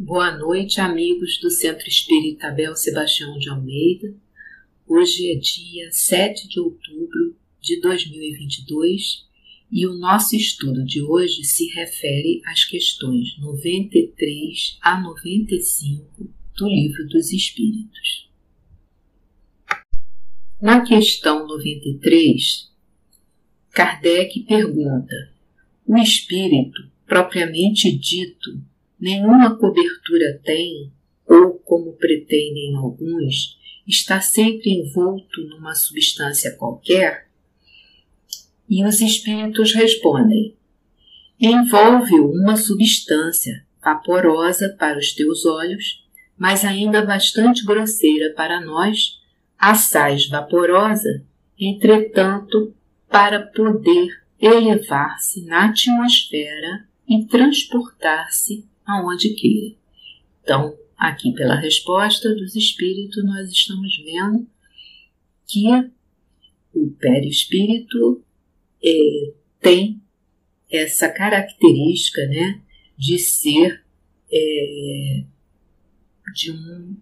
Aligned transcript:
Boa 0.00 0.30
noite, 0.30 0.80
amigos 0.80 1.40
do 1.40 1.50
Centro 1.50 1.88
Espírita 1.88 2.46
Abel 2.46 2.76
Sebastião 2.76 3.36
de 3.36 3.50
Almeida. 3.50 4.14
Hoje 4.86 5.32
é 5.32 5.34
dia 5.34 5.90
7 5.90 6.46
de 6.46 6.60
outubro 6.60 7.36
de 7.60 7.80
2022 7.80 9.26
e 9.72 9.88
o 9.88 9.94
nosso 9.94 10.36
estudo 10.36 10.84
de 10.84 11.02
hoje 11.02 11.42
se 11.42 11.66
refere 11.74 12.40
às 12.46 12.64
questões 12.64 13.36
93 13.40 14.78
a 14.82 15.00
95 15.00 16.32
do 16.56 16.68
Livro 16.68 17.08
dos 17.08 17.32
Espíritos. 17.32 18.30
Na 20.62 20.86
questão 20.86 21.44
93, 21.44 22.70
Kardec 23.72 24.44
pergunta: 24.44 25.34
o 25.84 25.96
espírito, 25.98 26.88
propriamente 27.04 27.90
dito, 27.98 28.62
nenhuma 29.00 29.56
cobertura 29.56 30.40
tem, 30.44 30.92
ou 31.26 31.54
como 31.54 31.92
pretendem 31.92 32.74
alguns, 32.76 33.58
está 33.86 34.20
sempre 34.20 34.70
envolto 34.70 35.42
numa 35.48 35.74
substância 35.74 36.56
qualquer? 36.56 37.28
E 38.68 38.84
os 38.84 39.00
espíritos 39.00 39.72
respondem: 39.74 40.54
envolve 41.40 42.18
uma 42.20 42.56
substância 42.56 43.64
vaporosa 43.82 44.74
para 44.78 44.98
os 44.98 45.12
teus 45.12 45.46
olhos, 45.46 46.04
mas 46.36 46.64
ainda 46.64 47.04
bastante 47.04 47.64
grosseira 47.64 48.32
para 48.34 48.60
nós, 48.60 49.18
assaz 49.58 50.28
vaporosa, 50.28 51.24
entretanto, 51.58 52.74
para 53.08 53.40
poder 53.40 54.22
elevar-se 54.40 55.44
na 55.46 55.66
atmosfera 55.66 56.86
e 57.08 57.24
transportar-se 57.24 58.66
aonde 58.88 59.34
queira. 59.34 59.76
Então, 60.42 60.76
aqui 60.96 61.32
pela 61.34 61.60
resposta 61.60 62.34
dos 62.34 62.56
espíritos, 62.56 63.22
nós 63.24 63.50
estamos 63.50 63.96
vendo 64.02 64.48
que 65.46 65.68
o 66.74 66.90
perispírito 66.98 68.24
é, 68.84 69.32
tem 69.60 70.02
essa 70.70 71.08
característica 71.08 72.26
né, 72.26 72.62
de 72.96 73.18
ser 73.18 73.84
é, 74.30 75.24
de 76.34 76.52
um, 76.52 76.96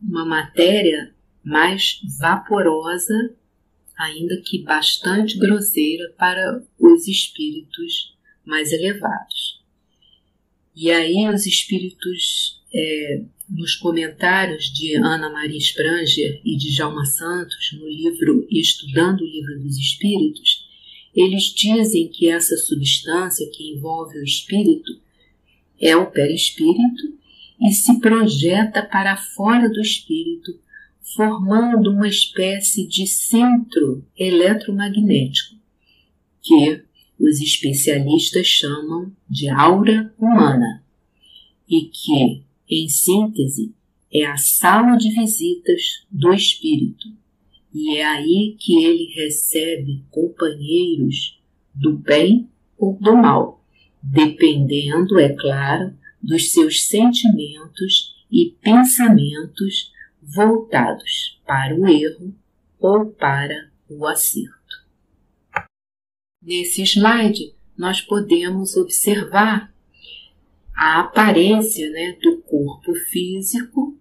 uma 0.00 0.24
matéria 0.24 1.14
mais 1.44 2.00
vaporosa, 2.18 3.34
ainda 3.96 4.40
que 4.44 4.62
bastante 4.62 5.38
grosseira 5.38 6.12
para 6.16 6.62
os 6.78 7.08
espíritos 7.08 8.16
mais 8.44 8.72
elevados. 8.72 9.57
E 10.80 10.92
aí 10.92 11.28
os 11.28 11.44
espíritos, 11.44 12.62
é, 12.72 13.24
nos 13.50 13.74
comentários 13.74 14.72
de 14.72 14.94
Ana 14.96 15.28
Maria 15.28 15.58
Spranger 15.58 16.40
e 16.44 16.56
de 16.56 16.70
Jalma 16.70 17.04
Santos, 17.04 17.72
no 17.72 17.88
livro 17.88 18.46
Estudando 18.48 19.22
o 19.22 19.26
Livro 19.26 19.58
dos 19.58 19.76
Espíritos, 19.76 20.64
eles 21.12 21.46
dizem 21.46 22.06
que 22.06 22.28
essa 22.28 22.56
substância 22.56 23.50
que 23.52 23.72
envolve 23.72 24.20
o 24.20 24.22
espírito 24.22 25.00
é 25.80 25.96
o 25.96 26.12
perispírito 26.12 27.12
e 27.60 27.72
se 27.72 27.98
projeta 27.98 28.80
para 28.80 29.16
fora 29.16 29.68
do 29.68 29.80
espírito, 29.80 30.60
formando 31.16 31.90
uma 31.90 32.06
espécie 32.06 32.86
de 32.86 33.04
centro 33.04 34.06
eletromagnético, 34.16 35.56
que 36.40 36.86
os 37.18 37.40
especialistas 37.40 38.46
chamam 38.46 39.12
de 39.28 39.48
aura 39.48 40.14
humana 40.18 40.84
e 41.68 41.82
que, 41.86 42.42
em 42.68 42.88
síntese, 42.88 43.74
é 44.12 44.24
a 44.24 44.36
sala 44.36 44.96
de 44.96 45.10
visitas 45.10 46.06
do 46.10 46.32
espírito. 46.32 47.08
E 47.74 47.96
é 47.96 48.04
aí 48.06 48.56
que 48.58 48.82
ele 48.82 49.12
recebe 49.14 50.02
companheiros 50.10 51.38
do 51.74 51.96
bem 51.96 52.48
ou 52.78 52.98
do 52.98 53.14
mal, 53.16 53.62
dependendo, 54.02 55.18
é 55.18 55.28
claro, 55.28 55.94
dos 56.22 56.52
seus 56.52 56.86
sentimentos 56.86 58.16
e 58.30 58.54
pensamentos 58.62 59.92
voltados 60.22 61.40
para 61.46 61.74
o 61.74 61.86
erro 61.86 62.34
ou 62.78 63.06
para 63.06 63.70
o 63.88 64.06
acerto. 64.06 64.57
Nesse 66.48 66.82
slide, 66.82 67.54
nós 67.76 68.00
podemos 68.00 68.74
observar 68.74 69.70
a 70.74 71.00
aparência 71.00 71.90
né, 71.90 72.16
do 72.22 72.38
corpo 72.38 72.94
físico, 72.94 73.94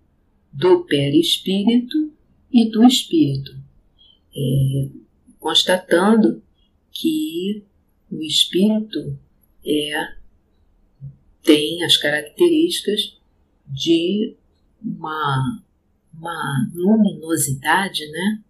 do 0.53 0.85
perispírito 0.85 2.13
e 2.49 2.71
do 2.71 2.85
espírito, 2.85 3.51
é, 4.33 4.89
constatando 5.37 6.41
que 6.89 7.65
o 8.09 8.21
espírito 8.21 9.19
é, 9.65 10.15
tem 11.43 11.83
as 11.83 11.97
características 11.97 13.17
de 13.67 14.37
uma, 14.81 15.61
uma 16.13 16.71
luminosidade, 16.73 18.09
né, 18.09 18.41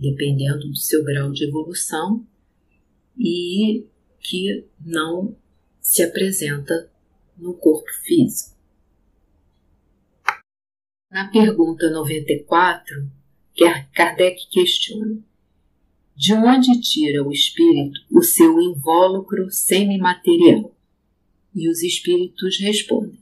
dependendo 0.00 0.68
do 0.68 0.76
seu 0.76 1.04
grau 1.04 1.30
de 1.30 1.44
evolução, 1.44 2.26
e 3.16 3.86
que 4.20 4.66
não 4.80 5.36
se 5.80 6.02
apresenta 6.02 6.90
no 7.36 7.54
corpo 7.54 7.88
físico. 8.04 8.56
Na 11.10 11.28
pergunta 11.30 11.88
94, 11.90 13.10
Kardec 13.94 14.48
questiona: 14.50 15.22
de 16.16 16.32
onde 16.34 16.80
tira 16.80 17.22
o 17.22 17.30
espírito 17.30 18.00
o 18.10 18.22
seu 18.22 18.60
invólucro 18.60 19.50
semimaterial? 19.50 20.74
E 21.54 21.68
os 21.70 21.82
espíritos 21.82 22.58
respondem: 22.58 23.20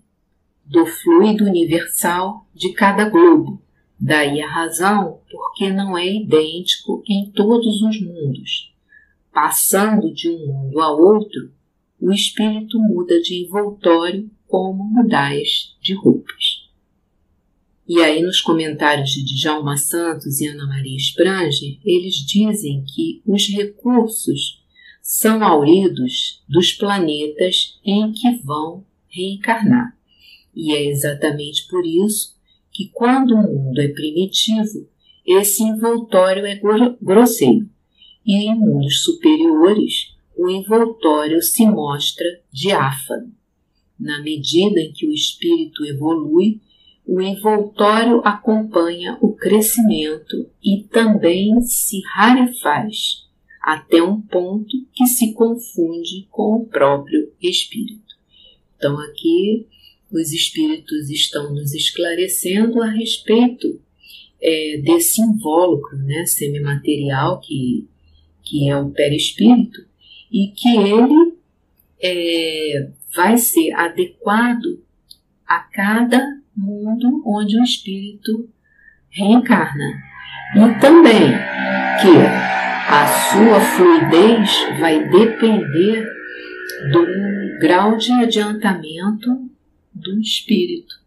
do 0.65 0.87
fluido 0.87 1.44
universal 1.44 2.49
de 2.55 2.72
cada 2.72 3.09
globo. 3.09 3.62
Daí 3.99 4.41
a 4.41 4.49
razão 4.49 5.21
porque 5.31 5.71
não 5.71 5.97
é 5.97 6.06
idêntico 6.06 7.03
em 7.09 7.31
todos 7.31 7.81
os 7.82 8.00
mundos, 8.00 8.73
Passando 9.34 10.14
de 10.14 10.30
um 10.30 10.46
mundo 10.46 10.80
a 10.80 10.92
outro, 10.92 11.52
o 12.00 12.12
espírito 12.12 12.78
muda 12.78 13.20
de 13.20 13.42
envoltório 13.42 14.30
como 14.46 14.84
mudais 14.84 15.74
de 15.82 15.92
roupas. 15.92 16.70
E 17.88 18.00
aí, 18.00 18.22
nos 18.22 18.40
comentários 18.40 19.10
de 19.10 19.24
Djalma 19.24 19.76
Santos 19.76 20.40
e 20.40 20.46
Ana 20.46 20.68
Maria 20.68 20.96
Spranger, 20.96 21.80
eles 21.84 22.14
dizem 22.14 22.84
que 22.84 23.22
os 23.26 23.48
recursos 23.48 24.62
são 25.02 25.42
auridos 25.42 26.44
dos 26.48 26.72
planetas 26.72 27.80
em 27.84 28.12
que 28.12 28.36
vão 28.36 28.86
reencarnar. 29.08 29.98
E 30.54 30.72
é 30.72 30.84
exatamente 30.84 31.66
por 31.66 31.84
isso 31.84 32.36
que, 32.70 32.88
quando 32.94 33.34
o 33.34 33.42
mundo 33.42 33.80
é 33.80 33.88
primitivo, 33.88 34.88
esse 35.26 35.64
envoltório 35.64 36.46
é 36.46 36.54
grosseiro 37.02 37.73
e 38.24 38.48
em 38.48 38.54
mundos 38.54 39.02
superiores 39.02 40.14
o 40.36 40.50
envoltório 40.50 41.40
se 41.42 41.64
mostra 41.66 42.26
diáfano. 42.52 43.32
Na 43.98 44.20
medida 44.22 44.80
em 44.80 44.92
que 44.92 45.06
o 45.06 45.12
espírito 45.12 45.84
evolui, 45.84 46.60
o 47.06 47.20
envoltório 47.20 48.20
acompanha 48.24 49.16
o 49.20 49.32
crescimento 49.34 50.50
e 50.62 50.82
também 50.84 51.60
se 51.62 52.00
rarefaz, 52.14 53.24
até 53.62 54.02
um 54.02 54.20
ponto 54.20 54.86
que 54.92 55.06
se 55.06 55.32
confunde 55.32 56.26
com 56.30 56.56
o 56.56 56.66
próprio 56.66 57.32
espírito. 57.40 58.14
Então, 58.76 58.98
aqui 58.98 59.66
os 60.10 60.32
espíritos 60.32 61.08
estão 61.10 61.52
nos 61.54 61.75
esclarecendo 61.75 62.82
a 62.82 62.90
respeito 62.90 63.81
é, 64.40 64.78
desse 64.78 65.20
invólucro 65.20 65.96
né, 65.99 66.26
semimaterial 66.26 67.40
que 67.40 67.88
que 68.44 68.69
é 68.69 68.76
o 68.76 68.91
perispírito, 68.91 69.81
e 70.31 70.49
que 70.49 70.76
ele 70.76 71.35
é, 72.02 72.91
vai 73.14 73.37
ser 73.38 73.73
adequado 73.73 74.82
a 75.46 75.58
cada 75.61 76.20
mundo 76.56 77.23
onde 77.26 77.58
o 77.58 77.62
espírito 77.62 78.49
reencarna. 79.11 80.02
E 80.56 80.81
também 80.81 81.31
que 82.00 82.17
a 82.88 83.06
sua 83.06 83.61
fluidez 83.61 84.50
vai 84.79 85.08
depender 85.08 86.06
do 86.93 87.58
grau 87.61 87.97
de 87.97 88.12
adiantamento 88.12 89.50
do 89.93 90.20
espírito. 90.20 91.03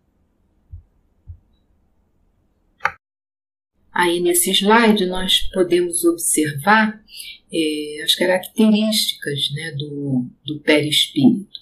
Aí 3.97 4.19
nesse 4.19 4.51
slide 4.51 5.07
nós 5.07 5.39
podemos 5.51 6.05
observar 6.05 7.03
é, 7.51 8.03
as 8.03 8.13
características 8.13 9.51
né, 9.55 9.71
do, 9.71 10.27
do 10.45 10.59
perispírito. 10.59 11.59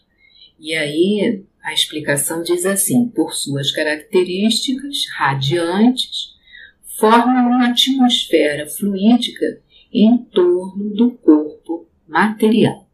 E 0.60 0.76
aí 0.76 1.46
A 1.66 1.74
explicação 1.74 2.44
diz 2.44 2.64
assim: 2.64 3.08
por 3.08 3.34
suas 3.34 3.72
características 3.72 5.08
radiantes, 5.18 6.36
formam 7.00 7.48
uma 7.48 7.70
atmosfera 7.70 8.68
fluídica 8.68 9.60
em 9.92 10.16
torno 10.16 10.94
do 10.94 11.12
corpo 11.12 11.88
material. 12.08 12.88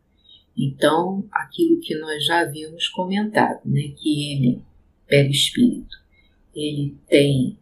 Então, 0.57 1.27
aquilo 1.31 1.81
que 1.81 1.95
nós 1.95 2.25
já 2.25 2.39
havíamos 2.41 2.87
comentado, 2.87 3.59
né, 3.65 3.93
que 3.97 4.31
ele, 4.31 4.61
perispírito, 5.05 5.97
ele 6.55 6.95
tem 7.09 7.57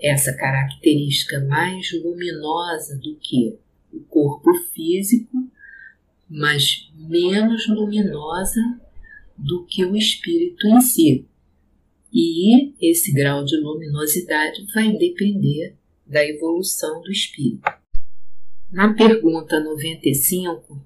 essa 0.00 0.32
característica 0.32 1.40
mais 1.40 1.90
luminosa 1.92 2.96
do 2.96 3.16
que 3.16 3.58
o 3.92 4.00
corpo 4.00 4.52
físico, 4.72 5.50
mas 6.28 6.90
menos 6.94 7.66
luminosa 7.68 8.60
do 9.36 9.64
que 9.64 9.84
o 9.84 9.96
espírito 9.96 10.66
em 10.66 10.80
si. 10.80 11.26
E 12.12 12.72
esse 12.80 13.12
grau 13.12 13.44
de 13.44 13.56
luminosidade 13.56 14.66
vai 14.72 14.92
depender 14.96 15.76
da 16.06 16.24
evolução 16.24 17.02
do 17.02 17.10
espírito. 17.10 17.70
Na 18.70 18.92
pergunta 18.94 19.60
95, 19.60 20.80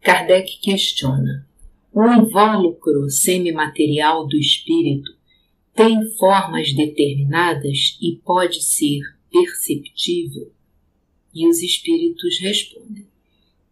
Kardec 0.00 0.60
questiona: 0.60 1.46
o 1.92 2.04
invólucro 2.06 3.08
semimaterial 3.10 4.26
do 4.26 4.36
espírito 4.36 5.17
tem 5.78 6.10
formas 6.16 6.72
determinadas 6.72 7.96
e 8.02 8.16
pode 8.24 8.60
ser 8.60 9.00
perceptível? 9.30 10.52
E 11.32 11.46
os 11.46 11.62
espíritos 11.62 12.40
respondem: 12.40 13.06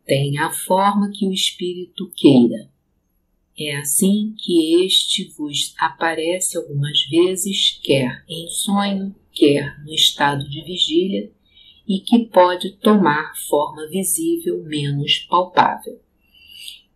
tem 0.05 0.39
a 0.39 0.53
forma 0.53 1.11
que 1.11 1.27
o 1.27 1.33
espírito 1.33 2.09
queira. 2.15 2.71
É 3.59 3.75
assim 3.79 4.37
que 4.39 4.85
este 4.85 5.25
vos 5.37 5.75
aparece 5.77 6.57
algumas 6.57 7.03
vezes, 7.07 7.81
quer 7.83 8.25
em 8.29 8.49
sonho, 8.51 9.13
quer 9.33 9.77
no 9.83 9.93
estado 9.93 10.49
de 10.49 10.63
vigília, 10.63 11.33
e 11.89 11.99
que 11.99 12.21
pode 12.27 12.71
tomar 12.75 13.35
forma 13.49 13.89
visível 13.89 14.63
menos 14.63 15.27
palpável. 15.29 16.01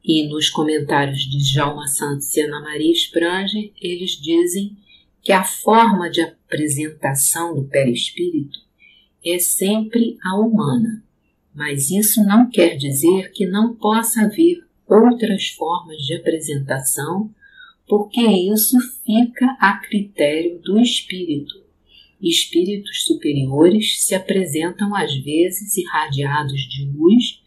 E 0.05 0.29
nos 0.29 0.49
comentários 0.49 1.23
de 1.29 1.39
Djalma 1.39 1.89
Santos 1.89 2.37
e 2.37 2.43
Ana 2.43 2.61
Maria 2.61 2.93
Spranger, 2.93 3.73
eles 3.81 4.13
dizem 4.13 4.77
que 5.23 5.33
a 5.33 5.45
forma 5.45 6.11
de 6.11 6.21
apresentação 6.23 7.55
do 7.55 7.65
perispírito 7.65 8.59
é 9.25 9.39
sempre 9.39 10.17
a 10.25 10.39
humana, 10.39 11.05
mas 11.55 11.91
isso 11.91 12.25
não 12.25 12.49
quer 12.49 12.77
dizer 12.77 13.33
que 13.33 13.47
não 13.47 13.75
possa 13.75 14.23
haver 14.23 14.65
outras 14.87 15.49
formas 15.49 15.99
de 15.99 16.17
apresentação, 16.17 17.31
porque 17.87 18.21
isso 18.21 18.77
fica 19.05 19.57
a 19.61 19.79
critério 19.79 20.59
do 20.61 20.81
espírito. 20.81 21.61
Espíritos 22.21 23.05
superiores 23.05 24.03
se 24.03 24.15
apresentam 24.15 24.95
às 24.95 25.15
vezes 25.17 25.77
irradiados 25.77 26.63
de 26.63 26.85
luz, 26.85 27.41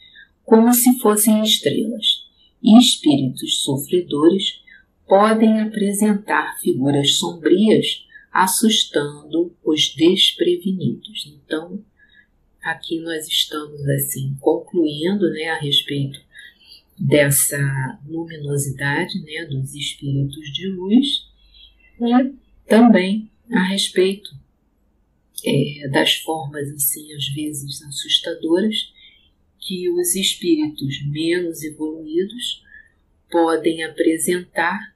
como 0.44 0.74
se 0.74 1.00
fossem 1.00 1.42
estrelas, 1.44 2.24
e 2.62 2.78
espíritos 2.78 3.62
sofredores 3.64 4.63
podem 5.08 5.62
apresentar 5.62 6.60
figuras 6.60 7.18
sombrias, 7.18 8.06
assustando 8.32 9.56
os 9.64 9.94
desprevenidos. 9.96 11.28
Então, 11.28 11.84
aqui 12.62 13.00
nós 13.00 13.28
estamos 13.28 13.88
assim 13.90 14.36
concluindo, 14.40 15.30
né, 15.32 15.50
a 15.50 15.60
respeito 15.60 16.20
dessa 16.98 18.00
luminosidade, 18.08 19.20
né, 19.24 19.46
dos 19.46 19.74
espíritos 19.74 20.52
de 20.54 20.68
luz 20.68 21.28
e 22.00 22.34
também 22.68 23.30
a 23.52 23.64
respeito 23.64 24.30
é, 25.46 25.88
das 25.90 26.16
formas 26.16 26.70
assim 26.70 27.14
às 27.14 27.28
vezes 27.30 27.82
assustadoras 27.84 28.94
que 29.60 29.90
os 29.90 30.16
espíritos 30.16 31.06
menos 31.06 31.64
evoluídos 31.64 32.64
podem 33.30 33.84
apresentar 33.84 34.93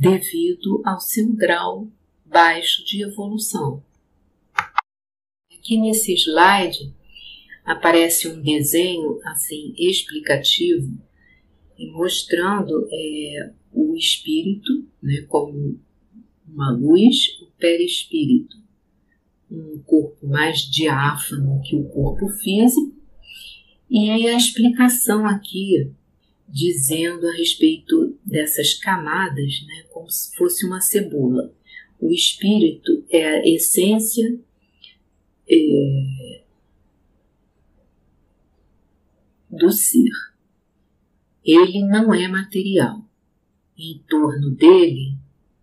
devido 0.00 0.80
ao 0.82 0.98
seu 0.98 1.30
grau 1.34 1.86
baixo 2.24 2.82
de 2.86 3.02
evolução. 3.02 3.84
Aqui 5.52 5.76
nesse 5.76 6.14
slide 6.14 6.94
aparece 7.66 8.26
um 8.26 8.40
desenho 8.40 9.20
assim 9.26 9.74
explicativo 9.76 10.98
mostrando 11.92 12.88
é, 12.90 13.52
o 13.72 13.94
espírito 13.94 14.86
né, 15.02 15.20
como 15.28 15.78
uma 16.48 16.72
luz, 16.72 17.38
o 17.42 17.46
perispírito, 17.58 18.56
um 19.50 19.82
corpo 19.84 20.26
mais 20.26 20.60
diáfano 20.60 21.60
que 21.62 21.76
o 21.76 21.84
corpo 21.84 22.26
físico, 22.38 22.94
e 23.90 24.28
a 24.28 24.36
explicação 24.36 25.26
aqui 25.26 25.92
dizendo 26.50 27.28
a 27.28 27.32
respeito 27.32 28.18
dessas 28.24 28.74
camadas, 28.74 29.64
né, 29.66 29.84
como 29.90 30.10
se 30.10 30.34
fosse 30.36 30.66
uma 30.66 30.80
cebola. 30.80 31.54
O 32.00 32.10
espírito 32.10 33.04
é 33.08 33.24
a 33.24 33.46
essência 33.46 34.38
é, 35.48 36.42
do 39.48 39.70
ser. 39.70 40.10
Ele 41.44 41.82
não 41.84 42.12
é 42.12 42.26
material. 42.26 43.04
Em 43.78 44.02
torno 44.08 44.50
dele, 44.50 45.14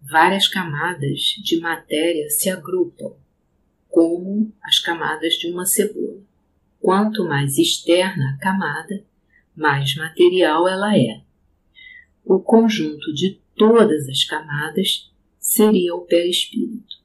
várias 0.01 0.47
camadas 0.47 1.35
de 1.43 1.59
matéria 1.59 2.29
se 2.29 2.49
agrupam, 2.49 3.13
como 3.89 4.53
as 4.63 4.79
camadas 4.79 5.33
de 5.33 5.47
uma 5.51 5.65
cebola. 5.65 6.21
Quanto 6.79 7.25
mais 7.25 7.57
externa 7.57 8.33
a 8.33 8.37
camada, 8.37 9.03
mais 9.57 9.95
material 9.95 10.67
ela 10.67 10.95
é. 10.95 11.21
O 12.23 12.39
conjunto 12.39 13.11
de 13.13 13.39
todas 13.55 14.07
as 14.07 14.23
camadas 14.23 15.11
seria 15.39 15.95
o 15.95 16.01
perispírito. 16.01 16.97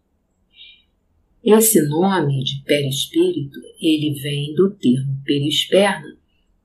Esse 1.43 1.83
nome 1.89 2.45
de 2.45 2.63
perispírito, 2.65 3.59
ele 3.81 4.13
vem 4.21 4.55
do 4.55 4.71
termo 4.71 5.21
perisperna, 5.25 6.17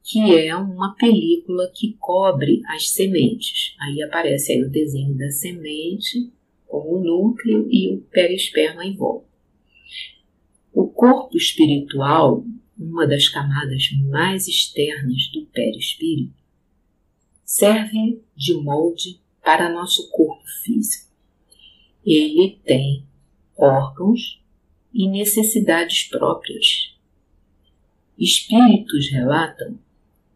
que 0.04 0.36
é 0.36 0.56
uma 0.56 0.94
película 0.96 1.72
que 1.74 1.96
cobre 2.00 2.62
as 2.68 2.90
sementes. 2.90 3.76
Aí 3.80 4.02
aparece 4.04 4.52
aí 4.52 4.64
o 4.64 4.70
desenho 4.70 5.18
da 5.18 5.32
semente 5.32 6.32
com 6.68 6.96
o 6.96 7.04
núcleo 7.04 7.68
e 7.72 7.96
o 7.96 8.02
perisperma 8.12 8.86
em 8.86 8.96
volta. 8.96 9.28
O 10.74 10.88
corpo 10.88 11.36
espiritual 11.36 12.46
uma 12.78 13.08
das 13.08 13.28
camadas 13.28 13.90
mais 14.10 14.48
externas 14.48 15.30
do 15.34 15.46
perispírito, 15.48 16.36
serve 17.44 18.22
de 18.36 18.54
molde 18.54 19.20
para 19.44 19.72
nosso 19.72 20.10
corpo 20.12 20.46
físico. 20.64 21.10
Ele 22.06 22.60
tem 22.64 23.04
órgãos 23.58 24.42
e 24.94 25.08
necessidades 25.08 26.04
próprias. 26.04 26.96
Espíritos 28.18 29.10
relatam 29.12 29.80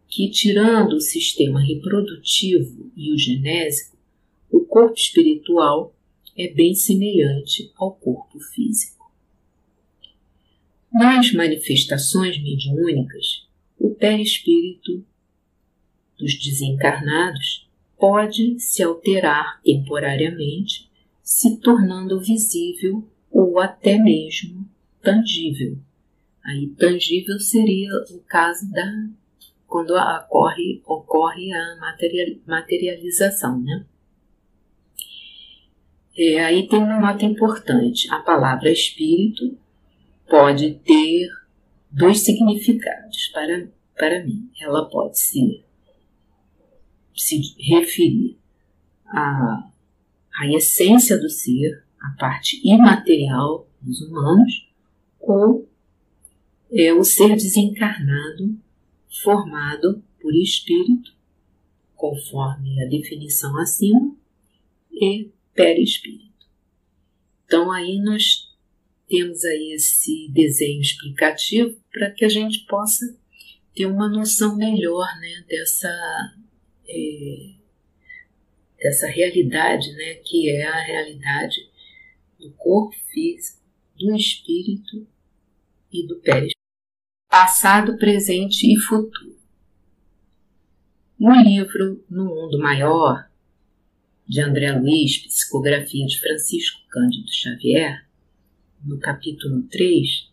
que, 0.07 0.29
tirando 0.29 0.93
o 0.93 1.01
sistema 1.01 1.61
reprodutivo 1.61 2.91
e 2.95 3.13
o 3.13 3.17
genésico, 3.17 3.97
o 4.49 4.61
corpo 4.61 4.95
espiritual 4.95 5.95
é 6.37 6.47
bem 6.47 6.75
semelhante 6.75 7.71
ao 7.75 7.93
corpo 7.93 8.39
físico. 8.39 9.00
Nas 10.93 11.31
manifestações 11.33 12.41
mediúnicas, 12.41 13.47
o 13.79 13.95
perispírito 13.95 15.05
dos 16.17 16.37
desencarnados 16.37 17.69
pode 17.97 18.59
se 18.59 18.83
alterar 18.83 19.61
temporariamente, 19.63 20.89
se 21.23 21.57
tornando 21.59 22.19
visível 22.19 23.07
ou 23.31 23.59
até 23.59 23.97
mesmo 23.97 24.67
tangível. 25.01 25.77
Aí 26.43 26.67
tangível 26.77 27.39
seria 27.39 27.89
o 28.09 28.19
caso 28.27 28.69
da 28.71 29.09
quando 29.71 29.91
ocorre, 29.91 30.81
ocorre 30.85 31.53
a 31.53 31.77
materialização, 32.45 33.61
né? 33.61 33.85
É, 36.17 36.43
aí 36.43 36.67
tem 36.67 36.79
uma 36.79 36.99
nota 36.99 37.23
importante: 37.23 38.11
a 38.11 38.19
palavra 38.19 38.69
espírito 38.69 39.57
pode 40.31 40.75
ter 40.85 41.27
dois 41.91 42.21
significados 42.21 43.27
para, 43.33 43.69
para 43.97 44.23
mim. 44.23 44.49
Ela 44.61 44.85
pode 44.85 45.19
se, 45.19 45.61
se 47.13 47.41
referir 47.59 48.37
à, 49.05 49.69
à 50.39 50.47
essência 50.47 51.19
do 51.19 51.29
ser, 51.29 51.83
a 51.99 52.15
parte 52.17 52.61
imaterial 52.63 53.67
dos 53.81 54.01
humanos, 54.01 54.71
ou 55.19 55.69
é 56.71 56.93
o 56.93 57.03
ser 57.03 57.35
desencarnado 57.35 58.57
formado 59.21 60.01
por 60.19 60.33
espírito, 60.33 61.13
conforme 61.93 62.81
a 62.81 62.87
definição 62.87 63.57
acima, 63.57 64.15
e 64.89 65.29
perispírito. 65.53 66.47
Então 67.45 67.69
aí 67.69 67.99
nós 67.99 68.50
temos 69.11 69.43
aí 69.43 69.73
esse 69.73 70.29
desenho 70.31 70.79
explicativo 70.79 71.77
para 71.91 72.11
que 72.11 72.23
a 72.23 72.29
gente 72.29 72.65
possa 72.65 73.05
ter 73.75 73.85
uma 73.85 74.07
noção 74.07 74.55
melhor 74.55 75.05
né, 75.19 75.43
dessa, 75.49 76.33
é, 76.87 77.51
dessa 78.81 79.07
realidade, 79.07 79.91
né, 79.91 80.15
que 80.15 80.49
é 80.49 80.65
a 80.65 80.79
realidade 80.79 81.57
do 82.39 82.51
corpo 82.53 82.95
físico, 83.11 83.59
do 83.99 84.15
espírito 84.15 85.05
e 85.91 86.07
do 86.07 86.15
perispírito. 86.21 86.55
Passado, 87.29 87.97
presente 87.97 88.65
e 88.65 88.79
futuro. 88.79 89.37
No 91.19 91.35
livro 91.43 92.03
No 92.09 92.25
Mundo 92.25 92.57
Maior, 92.59 93.29
de 94.25 94.39
André 94.41 94.71
Luiz, 94.71 95.17
psicografia 95.27 96.05
de 96.05 96.19
Francisco 96.19 96.79
Cândido 96.89 97.31
Xavier, 97.31 98.05
no 98.83 98.99
capítulo 98.99 99.63
3, 99.63 100.29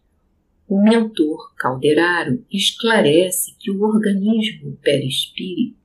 o 0.69 0.83
mentor 0.83 1.55
Calderaro 1.57 2.45
esclarece 2.51 3.55
que 3.59 3.71
o 3.71 3.83
organismo 3.83 4.77
perispírito 4.83 5.79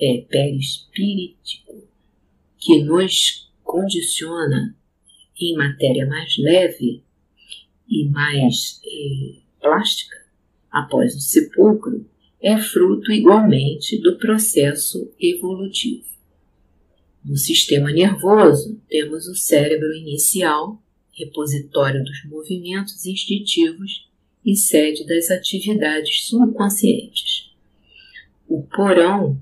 é 0.00 0.18
perispíritico 0.28 1.88
que 2.58 2.82
nos 2.82 3.50
condiciona 3.62 4.76
em 5.40 5.56
matéria 5.56 6.06
mais 6.06 6.36
leve 6.38 7.02
e 7.88 8.08
mais 8.08 8.80
eh, 8.84 9.40
plástica 9.60 10.16
após 10.70 11.14
o 11.14 11.20
sepulcro 11.20 12.06
é 12.40 12.56
fruto 12.56 13.10
igualmente 13.10 14.00
do 14.00 14.16
processo 14.16 15.12
evolutivo. 15.18 16.06
No 17.24 17.36
sistema 17.36 17.90
nervoso, 17.90 18.80
temos 18.88 19.26
o 19.26 19.34
cérebro 19.34 19.92
inicial, 19.92 20.80
repositório 21.18 22.02
dos 22.04 22.24
movimentos 22.24 23.04
instintivos 23.04 24.08
e 24.44 24.54
sede 24.56 25.04
das 25.06 25.30
atividades 25.30 26.26
subconscientes. 26.26 27.50
O 28.48 28.62
porão 28.62 29.38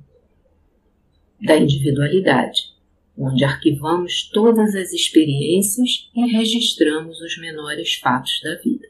da 1.40 1.56
individualidade, 1.56 2.74
onde 3.16 3.44
arquivamos 3.44 4.28
todas 4.32 4.74
as 4.74 4.92
experiências 4.92 6.10
e 6.14 6.26
registramos 6.32 7.20
os 7.20 7.38
menores 7.38 7.94
fatos 7.94 8.40
da 8.42 8.56
vida. 8.56 8.88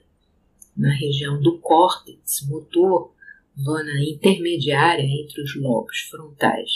Na 0.77 0.93
região 0.93 1.41
do 1.41 1.59
córtex 1.59 2.47
motor, 2.49 3.13
zona 3.59 4.03
intermediária 4.03 5.03
entre 5.03 5.43
os 5.43 5.55
lobos 5.57 6.01
frontais 6.11 6.71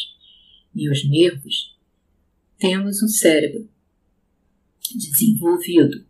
e 0.75 0.89
os 0.89 1.09
nervos, 1.09 1.77
temos 2.59 3.03
o 3.03 3.09
cérebro 3.09 3.69
desenvolvido, 4.97 6.05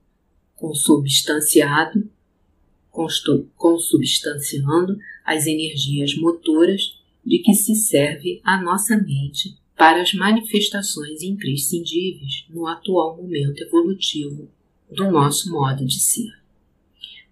consubstanciado, 0.54 2.10
consubstanciando 3.56 4.98
as 5.24 5.46
energias 5.46 6.14
motoras 6.16 6.98
de 7.24 7.38
que 7.38 7.54
se 7.54 7.74
serve 7.74 8.40
a 8.44 8.60
nossa 8.60 8.96
mente 8.96 9.56
para 9.76 10.02
as 10.02 10.12
manifestações 10.12 11.22
imprescindíveis 11.22 12.44
no 12.50 12.66
atual 12.66 13.16
momento 13.16 13.62
evolutivo 13.62 14.50
do 14.90 15.10
nosso 15.10 15.50
modo 15.50 15.86
de 15.86 16.00
ser. 16.00 16.32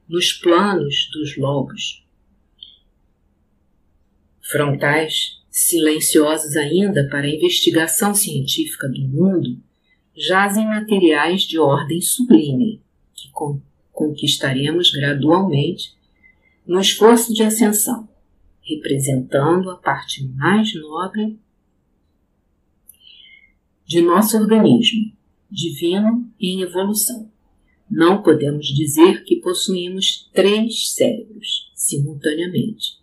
Nos 0.08 0.32
planos 0.32 1.10
dos 1.12 1.36
lobos 1.36 2.02
frontais, 4.40 5.42
silenciosos 5.50 6.56
ainda 6.56 7.06
para 7.08 7.26
a 7.26 7.30
investigação 7.30 8.14
científica 8.14 8.88
do 8.88 9.00
mundo, 9.00 9.60
jazem 10.18 10.66
materiais 10.66 11.42
de 11.42 11.58
ordem 11.58 12.00
sublime 12.00 12.82
que 13.14 13.30
conquistaremos 13.92 14.90
gradualmente 14.90 15.96
no 16.66 16.80
esforço 16.80 17.32
de 17.32 17.42
ascensão, 17.42 18.08
representando 18.62 19.70
a 19.70 19.76
parte 19.76 20.24
mais 20.34 20.74
nobre 20.74 21.38
de 23.86 24.02
nosso 24.02 24.36
organismo, 24.36 25.12
divino 25.50 26.30
em 26.38 26.60
evolução. 26.60 27.30
Não 27.90 28.22
podemos 28.22 28.66
dizer 28.66 29.24
que 29.24 29.36
possuímos 29.36 30.28
três 30.34 30.90
cérebros 30.90 31.72
simultaneamente. 31.74 32.98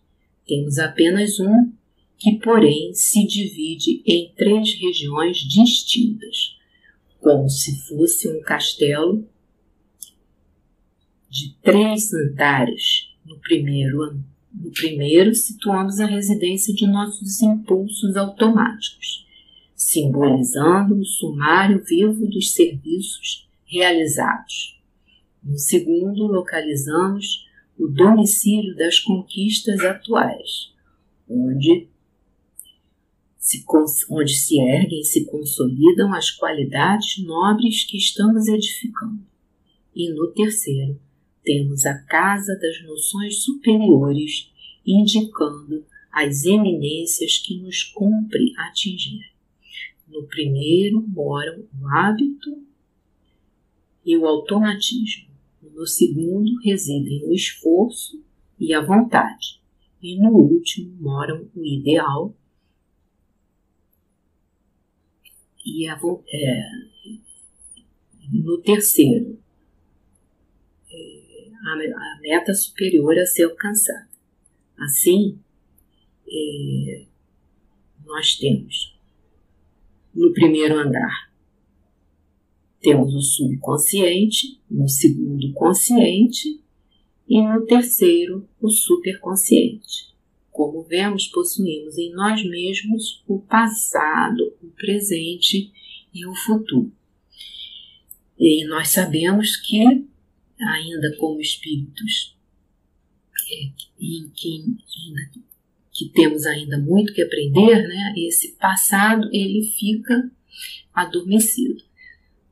Temos 0.45 0.77
apenas 0.77 1.39
um, 1.39 1.71
que, 2.17 2.33
porém, 2.33 2.93
se 2.93 3.25
divide 3.25 4.03
em 4.05 4.31
três 4.35 4.75
regiões 4.75 5.37
distintas, 5.37 6.55
como 7.25 7.49
se 7.49 7.75
fosse 7.87 8.31
um 8.31 8.39
castelo 8.39 9.27
de 11.27 11.55
três 11.63 12.13
andares. 12.13 13.09
No 13.25 13.39
primeiro, 13.39 14.23
no 14.53 14.69
primeiro 14.69 15.33
situamos 15.33 15.99
a 15.99 16.05
residência 16.05 16.71
de 16.71 16.85
nossos 16.85 17.41
impulsos 17.41 18.15
automáticos 18.15 19.25
simbolizando 19.75 20.99
o 20.99 21.03
sumário 21.03 21.83
vivo 21.83 22.27
dos 22.27 22.53
serviços 22.53 23.49
realizados. 23.65 24.79
No 25.43 25.57
segundo, 25.57 26.27
localizamos 26.27 27.47
o 27.75 27.87
domicílio 27.87 28.75
das 28.75 28.99
conquistas 28.99 29.79
atuais, 29.81 30.71
onde 31.27 31.87
se, 33.45 33.63
onde 34.09 34.33
se 34.33 34.59
erguem 34.59 35.01
e 35.01 35.05
se 35.05 35.23
consolidam 35.25 36.11
as 36.15 36.31
qualidades 36.31 37.23
nobres 37.23 37.83
que 37.83 37.95
estamos 37.95 38.47
edificando. 38.47 39.23
E 39.95 40.09
no 40.09 40.31
terceiro, 40.31 40.99
temos 41.43 41.85
a 41.85 41.93
casa 41.93 42.57
das 42.59 42.83
noções 42.83 43.43
superiores, 43.43 44.51
indicando 44.83 45.85
as 46.11 46.43
eminências 46.43 47.37
que 47.37 47.59
nos 47.59 47.83
cumpre 47.83 48.51
atingir. 48.57 49.21
No 50.07 50.23
primeiro 50.23 51.05
moram 51.07 51.65
o 51.79 51.87
hábito 51.87 52.63
e 54.03 54.17
o 54.17 54.25
automatismo. 54.25 55.29
No 55.75 55.85
segundo 55.85 56.59
residem 56.63 57.23
o 57.25 57.31
esforço 57.31 58.23
e 58.59 58.73
a 58.73 58.81
vontade. 58.81 59.61
E 60.01 60.17
no 60.17 60.31
último 60.31 60.95
moram 60.99 61.47
o 61.55 61.63
ideal 61.63 62.33
e 65.65 65.87
a, 65.87 65.99
é, 66.29 66.69
no 68.31 68.61
terceiro 68.61 69.39
é, 70.91 71.49
a, 71.65 72.19
meta 72.21 72.53
superior 72.53 73.17
a 73.17 73.25
ser 73.25 73.43
alcançada. 73.43 74.07
Assim, 74.77 75.39
é, 76.27 77.05
nós 78.05 78.35
temos 78.37 78.95
no 80.13 80.31
primeiro 80.33 80.77
andar. 80.77 81.31
Temos 82.81 83.15
o 83.15 83.21
subconsciente, 83.21 84.61
no 84.69 84.87
segundo, 84.87 85.51
consciente 85.53 86.61
e 87.27 87.41
no 87.41 87.65
terceiro, 87.65 88.47
o 88.61 88.69
superconsciente. 88.69 90.14
Como 90.55 90.83
vemos, 90.83 91.27
possuímos 91.27 91.97
em 91.97 92.13
nós 92.13 92.41
mesmos 92.45 93.21
o 93.27 93.39
passado, 93.39 94.55
o 94.63 94.67
presente 94.67 95.69
e 96.13 96.25
o 96.25 96.33
futuro. 96.33 96.89
E 98.39 98.63
nós 98.63 98.87
sabemos 98.87 99.57
que, 99.57 99.83
ainda 100.57 101.17
como 101.17 101.41
espíritos, 101.41 102.37
é, 103.51 103.65
em 103.99 104.29
que 104.33 104.63
que 105.91 106.09
temos 106.09 106.45
ainda 106.45 106.77
muito 106.77 107.13
que 107.13 107.21
aprender, 107.21 107.87
né, 107.87 108.13
esse 108.17 108.53
passado 108.53 109.29
ele 109.33 109.61
fica 109.77 110.31
adormecido. 110.93 111.83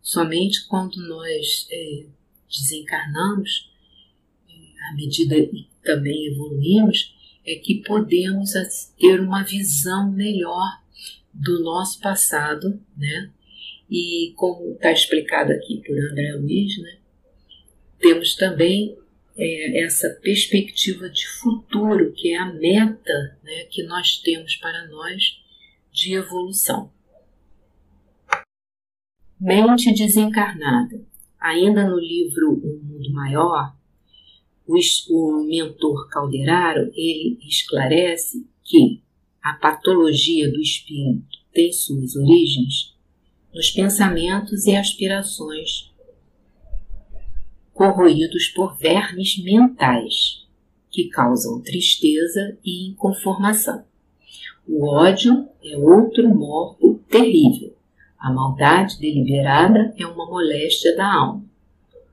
Somente 0.01 0.65
quando 0.67 0.95
nós 1.07 1.67
é, 1.71 2.05
desencarnamos, 2.49 3.71
à 4.91 4.95
medida 4.95 5.35
que 5.35 5.67
também 5.83 6.27
evoluímos, 6.27 7.13
é 7.45 7.55
que 7.55 7.83
podemos 7.83 8.51
ter 8.99 9.19
uma 9.19 9.43
visão 9.43 10.11
melhor 10.11 10.81
do 11.33 11.63
nosso 11.63 11.99
passado, 11.99 12.79
né? 12.95 13.31
E 13.89 14.33
como 14.35 14.73
está 14.73 14.91
explicado 14.91 15.51
aqui 15.51 15.81
por 15.85 15.97
André 15.97 16.33
Luiz, 16.35 16.77
né? 16.81 16.97
Temos 17.99 18.35
também 18.35 18.97
é, 19.35 19.83
essa 19.83 20.09
perspectiva 20.21 21.09
de 21.09 21.27
futuro, 21.27 22.13
que 22.13 22.33
é 22.33 22.37
a 22.37 22.53
meta 22.53 23.37
né, 23.43 23.65
que 23.69 23.83
nós 23.83 24.17
temos 24.17 24.55
para 24.57 24.87
nós 24.87 25.41
de 25.91 26.13
evolução. 26.13 26.91
Mente 29.39 29.93
desencarnada. 29.93 31.01
Ainda 31.39 31.89
no 31.89 31.99
livro 31.99 32.53
Um 32.53 32.79
Mundo 32.83 33.11
Maior, 33.11 33.75
o, 34.67 34.77
o 35.09 35.43
mentor 35.45 36.09
Calderaro 36.09 36.91
ele 36.95 37.37
esclarece 37.47 38.45
que 38.63 39.01
a 39.41 39.53
patologia 39.53 40.49
do 40.49 40.61
espírito 40.61 41.39
tem 41.51 41.71
suas 41.71 42.15
origens 42.15 42.95
nos 43.53 43.69
pensamentos 43.69 44.65
e 44.65 44.75
aspirações 44.75 45.91
corroídos 47.73 48.47
por 48.49 48.77
vermes 48.77 49.43
mentais 49.43 50.45
que 50.89 51.09
causam 51.09 51.59
tristeza 51.61 52.57
e 52.63 52.89
inconformação. 52.89 53.83
O 54.67 54.85
ódio 54.85 55.49
é 55.63 55.75
outro 55.75 56.29
morbo 56.29 57.01
terrível. 57.09 57.75
A 58.17 58.31
maldade 58.31 58.97
deliberada 58.99 59.93
é 59.97 60.05
uma 60.05 60.25
moléstia 60.25 60.95
da 60.95 61.13
alma. 61.13 61.43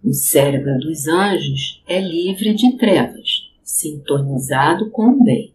O 0.03 0.15
cérebro 0.15 0.79
dos 0.79 1.07
anjos 1.07 1.83
é 1.87 2.01
livre 2.01 2.55
de 2.55 2.73
trevas, 2.79 3.51
sintonizado 3.63 4.91
com 4.91 5.09
o 5.09 5.23
bem. 5.23 5.55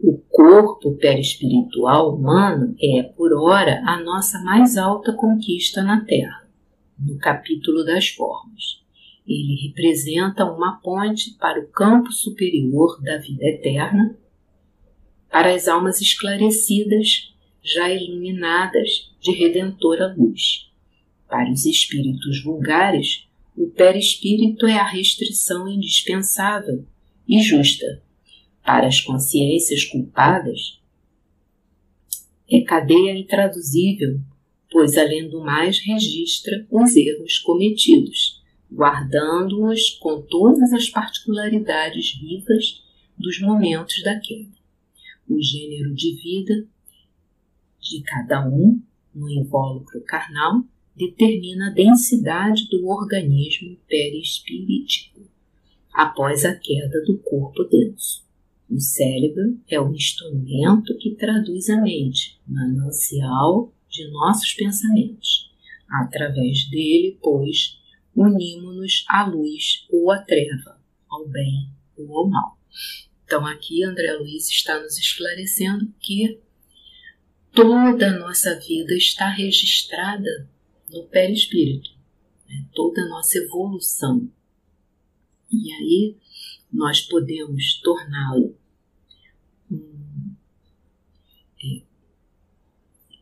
O 0.00 0.18
corpo 0.28 0.96
perispiritual 0.96 2.16
humano 2.16 2.74
é, 2.82 3.04
por 3.04 3.32
ora, 3.32 3.80
a 3.86 4.02
nossa 4.02 4.42
mais 4.42 4.76
alta 4.76 5.12
conquista 5.12 5.84
na 5.84 6.04
Terra, 6.04 6.48
no 6.98 7.16
capítulo 7.16 7.84
das 7.84 8.08
formas. 8.08 8.82
Ele 9.24 9.68
representa 9.68 10.44
uma 10.44 10.80
ponte 10.80 11.30
para 11.38 11.60
o 11.60 11.68
campo 11.68 12.10
superior 12.10 13.00
da 13.02 13.18
vida 13.18 13.44
eterna, 13.44 14.18
para 15.30 15.54
as 15.54 15.68
almas 15.68 16.00
esclarecidas, 16.00 17.32
já 17.62 17.88
iluminadas 17.88 19.14
de 19.20 19.30
redentora 19.30 20.12
luz. 20.18 20.68
Para 21.28 21.50
os 21.52 21.64
espíritos 21.64 22.42
vulgares, 22.42 23.28
o 23.56 23.68
perispírito 23.68 24.66
é 24.66 24.78
a 24.78 24.86
restrição 24.86 25.68
indispensável 25.68 26.84
e 27.28 27.40
justa. 27.40 28.02
Para 28.64 28.86
as 28.88 29.00
consciências 29.00 29.84
culpadas, 29.84 30.80
é 32.50 32.60
cadeia 32.62 33.16
intraduzível, 33.16 34.20
pois 34.70 34.96
além 34.96 35.28
do 35.28 35.40
mais 35.40 35.78
registra 35.78 36.66
os 36.70 36.96
erros 36.96 37.38
cometidos, 37.38 38.42
guardando-os 38.72 39.90
com 40.00 40.22
todas 40.22 40.72
as 40.72 40.88
particularidades 40.88 42.18
vivas 42.18 42.82
dos 43.16 43.40
momentos 43.40 44.02
da 44.02 44.18
queda. 44.18 44.54
O 45.28 45.40
gênero 45.40 45.94
de 45.94 46.14
vida 46.16 46.66
de 47.80 48.02
cada 48.02 48.46
um 48.46 48.82
no 49.14 49.30
invólucro 49.30 50.02
carnal 50.02 50.64
determina 50.96 51.68
a 51.68 51.74
densidade 51.74 52.68
do 52.68 52.86
organismo 52.86 53.76
perispirítico 53.88 55.28
após 55.92 56.44
a 56.44 56.54
queda 56.54 57.02
do 57.04 57.18
corpo 57.18 57.64
denso. 57.64 58.24
O 58.70 58.80
cérebro 58.80 59.60
é 59.68 59.80
o 59.80 59.92
instrumento 59.92 60.96
que 60.98 61.14
traduz 61.14 61.68
a 61.68 61.80
mente, 61.80 62.40
manancial 62.46 63.72
de 63.88 64.10
nossos 64.10 64.52
pensamentos. 64.54 65.52
Através 65.88 66.68
dele, 66.70 67.18
pois, 67.22 67.78
unimos-nos 68.16 69.04
à 69.08 69.26
luz 69.26 69.86
ou 69.90 70.10
à 70.10 70.18
treva, 70.18 70.80
ao 71.08 71.28
bem 71.28 71.68
ou 71.96 72.18
ao 72.18 72.28
mal. 72.28 72.58
Então, 73.24 73.46
aqui 73.46 73.84
André 73.84 74.12
Luiz 74.14 74.48
está 74.48 74.80
nos 74.80 74.98
esclarecendo 74.98 75.92
que 76.00 76.40
toda 77.52 78.08
a 78.08 78.18
nossa 78.18 78.58
vida 78.58 78.94
está 78.94 79.28
registrada 79.28 80.48
no 80.94 81.04
perispírito, 81.04 81.90
né? 82.48 82.64
toda 82.72 83.02
a 83.02 83.08
nossa 83.08 83.38
evolução. 83.38 84.30
E 85.50 85.72
aí 85.72 86.16
nós 86.72 87.00
podemos 87.02 87.80
torná-lo 87.80 88.56
um, 89.70 90.34
é, 91.62 91.82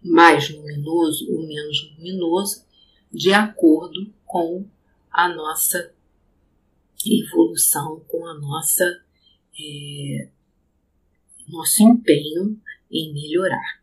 mais 0.02 0.50
luminoso 0.50 1.30
ou 1.32 1.46
menos 1.46 1.90
luminoso 1.96 2.64
de 3.12 3.32
acordo 3.32 4.12
com 4.24 4.66
a 5.10 5.28
nossa 5.28 5.92
evolução, 7.04 8.00
com 8.08 8.26
a 8.26 8.34
nossa 8.34 9.02
é, 9.58 10.28
nosso 11.48 11.82
empenho 11.82 12.58
em 12.90 13.12
melhorar. 13.12 13.81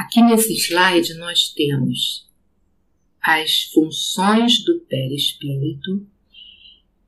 Aqui 0.00 0.22
nesse 0.22 0.54
slide 0.56 1.12
nós 1.18 1.50
temos 1.50 2.26
as 3.20 3.64
funções 3.64 4.64
do 4.64 4.80
perispírito 4.88 6.06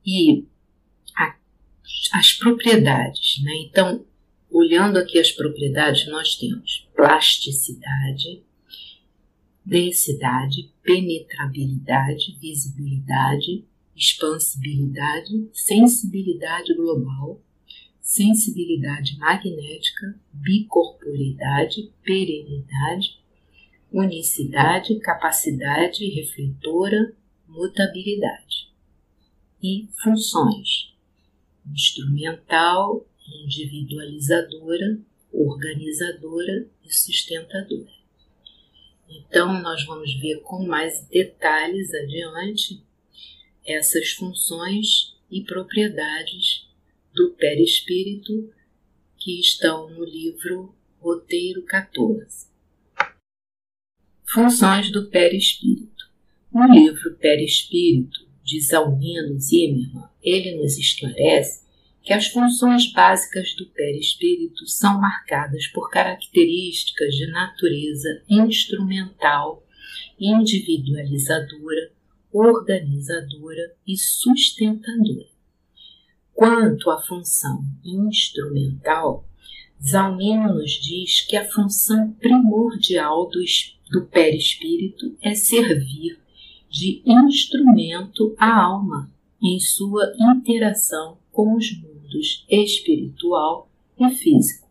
e 0.05 0.45
a, 1.17 1.35
as 2.13 2.33
propriedades. 2.33 3.41
Né? 3.43 3.51
Então, 3.67 4.05
olhando 4.47 4.97
aqui 4.97 5.17
as 5.17 5.31
propriedades, 5.31 6.07
nós 6.07 6.35
temos 6.35 6.87
plasticidade, 6.95 8.43
densidade, 9.65 10.71
penetrabilidade, 10.83 12.37
visibilidade, 12.39 13.65
expansibilidade, 13.95 15.49
sensibilidade 15.51 16.75
global, 16.75 17.41
sensibilidade 18.13 19.17
magnética, 19.17 20.15
bicorporidade, 20.31 21.91
perenidade, 22.03 23.19
unicidade, 23.91 24.99
capacidade 24.99 26.07
refletora, 26.09 27.15
mutabilidade. 27.47 28.71
E 29.63 29.87
funções: 30.03 30.93
instrumental, 31.65 33.03
individualizadora, 33.27 34.99
organizadora 35.31 36.67
e 36.85 36.93
sustentadora. 36.93 37.93
Então, 39.09 39.59
nós 39.59 39.83
vamos 39.87 40.13
ver 40.19 40.39
com 40.41 40.63
mais 40.63 41.03
detalhes 41.07 41.91
adiante 41.95 42.79
essas 43.65 44.11
funções 44.11 45.15
e 45.31 45.41
propriedades 45.41 46.62
do 47.13 47.31
perispírito 47.31 48.51
que 49.17 49.39
estão 49.39 49.89
no 49.89 50.03
livro 50.03 50.75
Roteiro 50.99 51.63
14. 51.63 52.47
Funções 54.25 54.91
do 54.91 55.09
perispírito. 55.09 56.11
No 56.51 56.71
livro 56.71 57.15
Perispírito, 57.15 58.27
de 58.43 58.61
Zalmino 58.61 59.39
Zimmermann, 59.39 60.09
ele 60.21 60.55
nos 60.55 60.77
esclarece 60.77 61.63
que 62.01 62.11
as 62.13 62.27
funções 62.27 62.91
básicas 62.91 63.55
do 63.55 63.65
perispírito 63.67 64.67
são 64.67 64.99
marcadas 64.99 65.67
por 65.67 65.89
características 65.89 67.15
de 67.15 67.27
natureza 67.31 68.23
instrumental, 68.29 69.65
individualizadora, 70.19 71.91
organizadora 72.31 73.75
e 73.87 73.97
sustentadora. 73.97 75.32
Quanto 76.33 76.89
à 76.89 76.99
função 76.99 77.63
instrumental, 77.85 79.23
Zalmino 79.85 80.55
nos 80.55 80.71
diz 80.71 81.21
que 81.21 81.37
a 81.37 81.47
função 81.47 82.11
primordial 82.13 83.29
do, 83.29 83.39
do 83.91 84.05
perispírito 84.07 85.15
é 85.21 85.35
servir 85.35 86.19
de 86.69 87.03
instrumento 87.05 88.33
à 88.37 88.63
alma 88.63 89.11
em 89.41 89.59
sua 89.59 90.11
interação 90.19 91.19
com 91.31 91.55
os 91.55 91.71
mundos 91.77 92.45
espiritual 92.49 93.69
e 93.99 94.09
físico. 94.09 94.67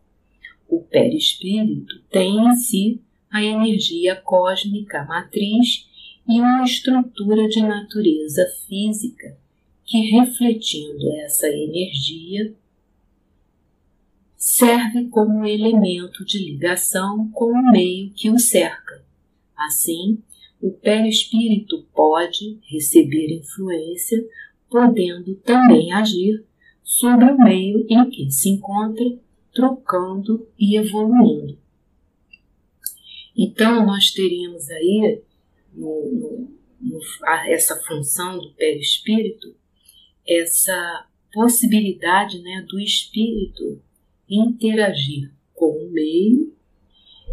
O 0.67 0.81
perispírito 0.81 2.01
tem 2.09 2.39
em 2.39 2.55
si 2.55 3.01
a 3.31 3.41
energia 3.41 4.17
cósmica 4.17 5.05
matriz 5.05 5.87
e 6.27 6.41
uma 6.41 6.63
estrutura 6.63 7.47
de 7.47 7.61
natureza 7.61 8.45
física 8.67 9.37
que, 9.85 10.11
refletindo 10.11 11.11
essa 11.17 11.47
energia, 11.47 12.53
serve 14.35 15.05
como 15.05 15.45
elemento 15.45 16.25
de 16.25 16.37
ligação 16.37 17.29
com 17.31 17.45
o 17.45 17.71
meio 17.71 18.11
que 18.11 18.29
o 18.29 18.37
cerca. 18.37 19.03
Assim, 19.55 20.21
o 20.61 20.71
perispírito 20.71 21.85
pode 21.93 22.59
receber 22.69 23.37
influência, 23.37 24.25
podendo 24.69 25.35
também 25.35 25.93
agir 25.93 26.43
sobre 26.83 27.25
o 27.25 27.37
meio 27.37 27.85
em 27.89 28.09
que 28.09 28.29
se 28.31 28.49
encontra, 28.49 29.17
trocando 29.53 30.47
e 30.57 30.77
evoluindo. 30.77 31.57
Então, 33.35 33.85
nós 33.85 34.11
teríamos 34.11 34.69
aí 34.69 35.21
no, 35.73 36.11
no, 36.11 36.51
no, 36.81 36.99
essa 37.47 37.75
função 37.81 38.37
do 38.39 38.51
perispírito, 38.53 39.55
essa 40.27 41.07
possibilidade 41.31 42.41
né, 42.41 42.65
do 42.69 42.79
espírito 42.79 43.81
interagir 44.29 45.31
com 45.53 45.69
o 45.69 45.91
meio 45.91 46.55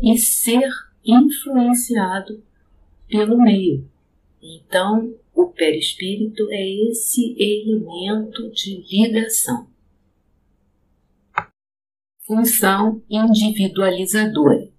e 0.02 0.16
ser 0.18 0.68
influenciado 1.04 2.42
pelo 3.08 3.38
meio. 3.42 3.88
Então, 4.42 5.14
o 5.34 5.46
perispírito 5.46 6.46
é 6.50 6.90
esse 6.90 7.34
elemento 7.38 8.50
de 8.50 8.82
ligação. 8.90 9.68
Função 12.20 13.02
individualizadora. 13.10 14.70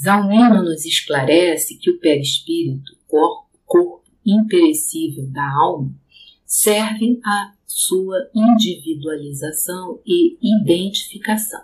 Zalmino 0.00 0.62
nos 0.62 0.84
esclarece 0.84 1.78
que 1.78 1.90
o 1.90 1.98
perispírito, 1.98 2.96
corpo, 3.06 3.51
imperecível 4.24 5.26
da 5.28 5.48
alma, 5.48 5.94
serve 6.44 7.20
à 7.24 7.54
sua 7.66 8.30
individualização 8.34 10.00
e 10.06 10.36
identificação. 10.42 11.62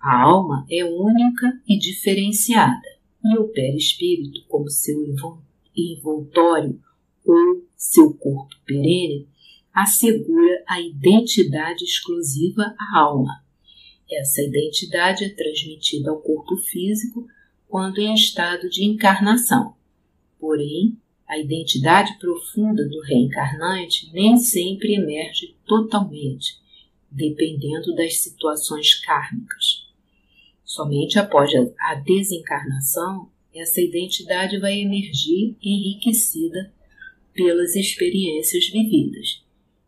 A 0.00 0.22
alma 0.22 0.66
é 0.70 0.84
única 0.84 1.60
e 1.66 1.78
diferenciada, 1.78 2.86
e 3.24 3.36
o 3.36 3.48
perispírito, 3.48 4.44
como 4.46 4.68
seu 4.70 5.02
envoltório 5.76 6.80
ou 7.24 7.64
seu 7.76 8.12
corpo 8.14 8.54
perene, 8.64 9.26
assegura 9.72 10.62
a 10.68 10.80
identidade 10.80 11.84
exclusiva 11.84 12.74
à 12.78 12.98
alma. 12.98 13.42
Essa 14.10 14.42
identidade 14.42 15.24
é 15.24 15.28
transmitida 15.28 16.10
ao 16.10 16.20
corpo 16.20 16.56
físico 16.56 17.26
quando 17.68 17.98
em 17.98 18.14
estado 18.14 18.68
de 18.70 18.84
encarnação. 18.84 19.74
Porém, 20.38 20.96
a 21.28 21.38
identidade 21.38 22.18
profunda 22.18 22.88
do 22.88 23.00
reencarnante 23.02 24.10
nem 24.14 24.38
sempre 24.38 24.94
emerge 24.94 25.54
totalmente, 25.66 26.58
dependendo 27.10 27.94
das 27.94 28.16
situações 28.18 28.94
kármicas. 28.94 29.86
Somente 30.64 31.18
após 31.18 31.50
a 31.80 31.94
desencarnação, 31.96 33.30
essa 33.54 33.80
identidade 33.80 34.58
vai 34.58 34.80
emergir 34.80 35.56
enriquecida 35.62 36.72
pelas 37.34 37.76
experiências 37.76 38.68
vividas. 38.68 39.42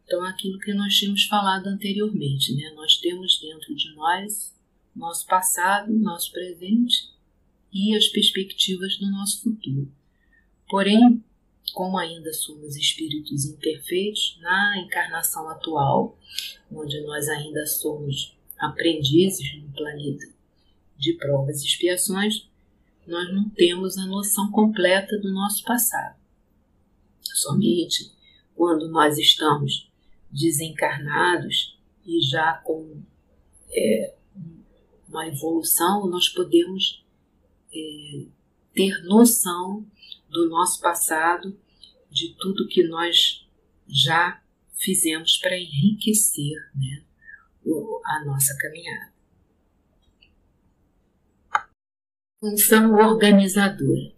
Então, 0.05 0.23
aquilo 0.25 0.59
que 0.59 0.75
nós 0.75 0.95
tínhamos 0.95 1.25
falado 1.25 1.69
anteriormente, 1.69 2.55
né? 2.55 2.71
nós 2.75 2.97
temos 2.97 3.39
dentro 3.41 3.75
de 3.75 3.95
nós 3.95 4.55
nosso 4.95 5.27
passado, 5.27 5.93
nosso 5.93 6.33
presente 6.33 7.09
e 7.73 7.97
as 7.97 8.09
perspectivas 8.09 8.99
do 8.99 9.11
nosso 9.11 9.43
futuro. 9.43 9.91
Porém, 10.69 11.23
como 11.73 11.99
ainda 11.99 12.33
somos 12.33 12.77
espíritos 12.77 13.45
imperfeitos, 13.45 14.39
na 14.41 14.79
encarnação 14.79 15.49
atual, 15.49 16.19
onde 16.71 17.01
nós 17.03 17.29
ainda 17.29 17.67
somos 17.67 18.37
aprendizes 18.59 19.57
no 19.57 19.73
planeta 19.73 20.27
de 20.97 21.15
provas 21.15 21.63
e 21.63 21.67
expiações, 21.67 22.49
nós 23.07 23.33
não 23.33 23.49
temos 23.49 23.97
a 23.97 24.07
noção 24.07 24.51
completa 24.51 25.19
do 25.19 25.33
nosso 25.33 25.65
passado. 25.65 26.17
Somente 27.23 28.13
quando 28.55 28.89
nós 28.89 29.17
estamos 29.17 29.91
desencarnados 30.31 31.79
e 32.07 32.21
já 32.21 32.55
com 32.65 33.03
é, 33.73 34.15
uma 35.09 35.27
evolução, 35.27 36.07
nós 36.07 36.29
podemos 36.29 37.03
é, 37.75 38.27
ter 38.75 39.03
noção 39.05 39.85
do 40.31 40.49
nosso 40.49 40.81
passado, 40.81 41.57
de 42.11 42.35
tudo 42.39 42.69
que 42.69 42.83
nós 42.85 43.47
já 43.87 44.41
fizemos 44.77 45.37
para 45.39 45.57
enriquecer 45.57 46.57
né, 46.75 47.03
a 48.05 48.25
nossa 48.25 48.57
caminhada. 48.57 49.13
Função 52.41 52.95
organizadora. 52.95 54.13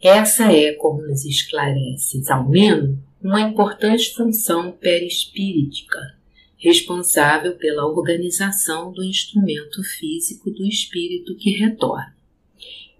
Essa 0.00 0.52
é, 0.52 0.74
como 0.74 1.00
nos 1.00 1.24
esclarece 1.24 2.22
Zalmeno, 2.22 3.02
uma 3.22 3.40
importante 3.40 4.12
função 4.14 4.72
perispírita, 4.72 6.18
responsável 6.58 7.56
pela 7.56 7.86
organização 7.86 8.92
do 8.92 9.02
instrumento 9.02 9.82
físico 9.82 10.50
do 10.50 10.66
espírito 10.66 11.34
que 11.36 11.52
retorna. 11.52 12.14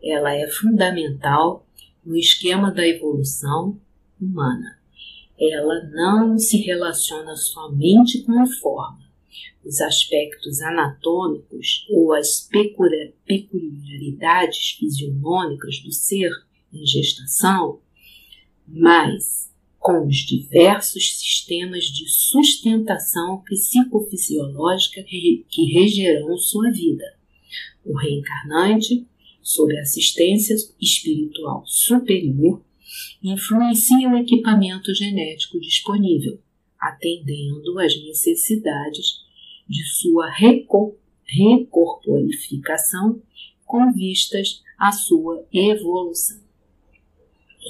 Ela 0.03 0.35
é 0.35 0.47
fundamental 0.49 1.64
no 2.05 2.17
esquema 2.17 2.71
da 2.71 2.87
evolução 2.87 3.81
humana. 4.21 4.79
Ela 5.39 5.85
não 5.91 6.39
se 6.39 6.59
relaciona 6.59 7.37
somente 7.37 8.23
com 8.23 8.41
a 8.41 8.47
forma, 8.47 9.03
os 9.65 9.81
aspectos 9.81 10.61
anatômicos 10.61 11.87
ou 11.91 12.13
as 12.13 12.49
peculiaridades 13.27 14.77
fisionômicas 14.79 15.81
do 15.81 15.91
ser 15.93 16.31
em 16.73 16.87
gestação, 16.87 17.81
mas 18.67 19.53
com 19.79 20.07
os 20.07 20.17
diversos 20.17 21.19
sistemas 21.19 21.85
de 21.85 22.09
sustentação 22.09 23.43
psicofisiológica 23.43 25.03
que 25.03 25.65
regerão 25.73 26.39
sua 26.39 26.71
vida. 26.71 27.05
O 27.85 27.95
reencarnante 27.95 29.07
sob 29.45 29.79
assistência 29.79 30.57
espiritual 30.81 31.63
superior, 31.67 32.65
influencia 33.23 34.09
o 34.09 34.17
equipamento 34.17 34.93
genético 34.95 35.61
disponível, 35.61 36.41
atendendo 36.81 37.79
às 37.79 37.95
necessidades 38.03 39.23
de 39.69 39.85
sua 39.85 40.31
recorporificação 40.31 43.21
com 43.67 43.93
vistas 43.93 44.63
à 44.79 44.91
sua 44.91 45.47
evolução. 45.53 46.43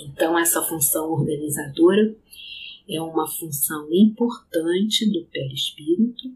Então, 0.07 0.39
essa 0.39 0.63
função 0.63 1.11
organizadora 1.11 2.15
é 2.89 3.01
uma 3.01 3.27
função 3.27 3.93
importante 3.93 5.11
do 5.11 5.25
perispírito 5.27 6.33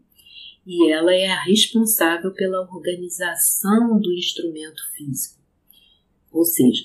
e 0.71 0.91
ela 0.91 1.11
é 1.15 1.25
a 1.25 1.43
responsável 1.45 2.31
pela 2.31 2.61
organização 2.61 3.99
do 3.99 4.13
instrumento 4.13 4.79
físico, 4.95 5.41
ou 6.31 6.45
seja, 6.45 6.83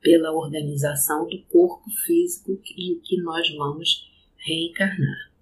pela 0.00 0.30
organização 0.30 1.26
do 1.26 1.42
corpo 1.46 1.90
físico 2.06 2.52
em 2.78 3.00
que 3.00 3.20
nós 3.20 3.52
vamos 3.56 4.08
reencarnar. 4.36 5.32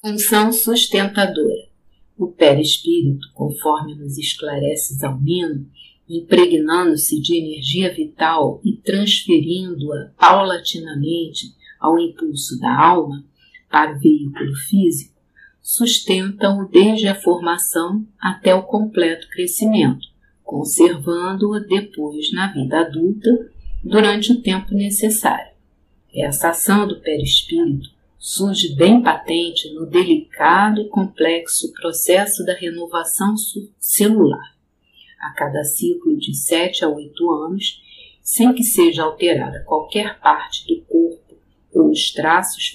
Função 0.00 0.50
sustentadora. 0.50 1.68
O 2.16 2.28
perispírito, 2.28 3.30
conforme 3.34 3.96
nos 3.96 4.16
esclarece 4.16 4.94
Zalmino, 4.94 5.70
impregnando-se 6.08 7.20
de 7.20 7.36
energia 7.36 7.94
vital 7.94 8.62
e 8.64 8.78
transferindo-a 8.78 10.10
paulatinamente 10.18 11.54
ao 11.78 11.98
impulso 11.98 12.58
da 12.58 12.82
alma 12.82 13.22
para 13.68 13.94
o 13.94 13.98
veículo 13.98 14.54
físico, 14.54 15.17
sustentam-o 15.70 16.66
desde 16.66 17.08
a 17.08 17.14
formação 17.14 18.02
até 18.18 18.54
o 18.54 18.62
completo 18.62 19.28
crescimento, 19.28 20.08
conservando-o 20.42 21.60
depois 21.60 22.32
na 22.32 22.50
vida 22.50 22.80
adulta 22.80 23.52
durante 23.84 24.32
o 24.32 24.40
tempo 24.40 24.72
necessário. 24.72 25.52
Essa 26.10 26.48
ação 26.48 26.88
do 26.88 26.98
perispírito 27.02 27.90
surge 28.18 28.74
bem 28.76 29.02
patente 29.02 29.70
no 29.74 29.84
delicado 29.84 30.80
e 30.80 30.88
complexo 30.88 31.70
processo 31.74 32.46
da 32.46 32.54
renovação 32.54 33.34
celular. 33.78 34.56
A 35.20 35.34
cada 35.34 35.62
ciclo 35.64 36.16
de 36.16 36.34
7 36.34 36.82
a 36.86 36.88
8 36.88 37.30
anos, 37.44 37.82
sem 38.22 38.54
que 38.54 38.64
seja 38.64 39.02
alterada 39.02 39.62
qualquer 39.64 40.18
parte 40.18 40.66
do 40.66 40.80
corpo 40.84 41.36
ou 41.74 41.90
os 41.90 42.10
traços 42.10 42.72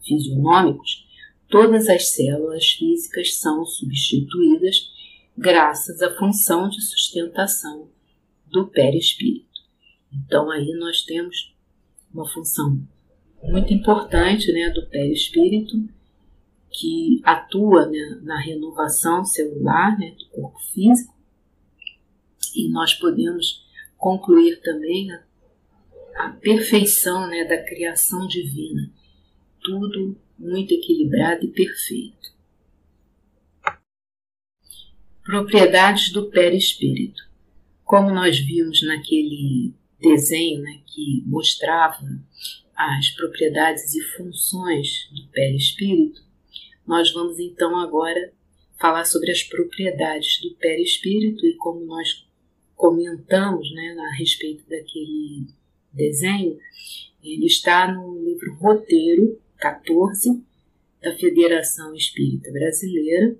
fisionômicos, 0.00 1.04
todas 1.48 1.88
as 1.88 2.08
células 2.14 2.66
físicas 2.72 3.36
são 3.36 3.64
substituídas 3.64 4.90
graças 5.36 6.00
à 6.02 6.14
função 6.16 6.68
de 6.68 6.80
sustentação 6.80 7.88
do 8.46 8.66
perispírito. 8.66 9.48
Então 10.12 10.50
aí 10.50 10.72
nós 10.78 11.02
temos 11.02 11.54
uma 12.12 12.28
função 12.28 12.80
muito 13.42 13.74
importante 13.74 14.52
né, 14.52 14.70
do 14.70 14.86
perispírito 14.86 15.76
que 16.70 17.20
atua 17.24 17.86
né, 17.86 18.20
na 18.22 18.38
renovação 18.38 19.24
celular 19.24 19.98
né, 19.98 20.14
do 20.18 20.26
corpo 20.26 20.58
físico 20.72 21.14
e 22.54 22.68
nós 22.70 22.94
podemos 22.94 23.64
concluir 23.96 24.60
também 24.60 25.10
a, 25.12 25.22
a 26.16 26.28
perfeição 26.30 27.26
né, 27.28 27.44
da 27.44 27.62
criação 27.62 28.26
divina. 28.26 28.90
Tudo 29.60 30.16
muito 30.38 30.72
equilibrado 30.72 31.44
e 31.44 31.48
perfeito. 31.48 32.34
Propriedades 35.22 36.12
do 36.12 36.30
perispírito. 36.30 37.22
Como 37.84 38.10
nós 38.10 38.38
vimos 38.38 38.82
naquele 38.86 39.72
desenho 40.00 40.60
né, 40.60 40.82
que 40.86 41.22
mostrava 41.26 42.04
as 42.74 43.10
propriedades 43.10 43.94
e 43.94 44.02
funções 44.16 45.08
do 45.12 45.26
perispírito, 45.28 46.22
nós 46.86 47.12
vamos 47.12 47.38
então 47.38 47.78
agora 47.78 48.32
falar 48.78 49.04
sobre 49.04 49.30
as 49.30 49.42
propriedades 49.42 50.40
do 50.42 50.54
perispírito 50.56 51.46
e 51.46 51.56
como 51.56 51.84
nós 51.86 52.26
comentamos 52.74 53.72
né, 53.72 53.96
a 53.98 54.16
respeito 54.16 54.68
daquele 54.68 55.46
desenho, 55.92 56.58
ele 57.22 57.46
está 57.46 57.90
no 57.90 58.22
livro 58.22 58.54
Roteiro 58.56 59.40
14 59.64 60.44
da 61.02 61.16
Federação 61.16 61.94
Espírita 61.94 62.52
Brasileira 62.52 63.34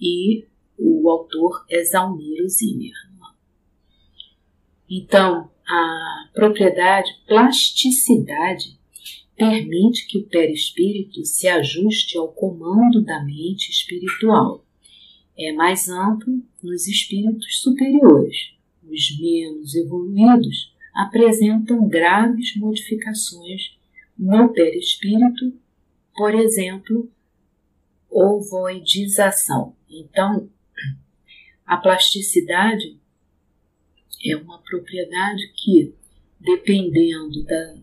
e 0.00 0.46
o 0.78 1.10
autor 1.10 1.66
é 1.68 1.84
Zalmiro 1.84 2.48
Zimmermann. 2.48 3.34
Então, 4.88 5.50
a 5.68 6.30
propriedade 6.32 7.10
plasticidade 7.26 8.80
permite 9.36 10.06
que 10.06 10.16
o 10.16 10.26
perispírito 10.28 11.26
se 11.26 11.46
ajuste 11.46 12.16
ao 12.16 12.32
comando 12.32 13.02
da 13.02 13.22
mente 13.22 13.70
espiritual. 13.70 14.64
É 15.38 15.52
mais 15.52 15.90
amplo 15.90 16.42
nos 16.62 16.86
espíritos 16.88 17.60
superiores. 17.60 18.54
Os 18.82 19.20
menos 19.20 19.74
evoluídos 19.74 20.74
apresentam 20.94 21.86
graves 21.86 22.56
modificações 22.56 23.78
no 24.20 24.52
perispírito, 24.52 25.58
por 26.14 26.34
exemplo, 26.34 27.10
ovoidização. 28.10 29.74
Então, 29.88 30.50
a 31.64 31.78
plasticidade 31.78 33.00
é 34.22 34.36
uma 34.36 34.58
propriedade 34.58 35.50
que, 35.56 35.94
dependendo 36.38 37.42
da, 37.44 37.76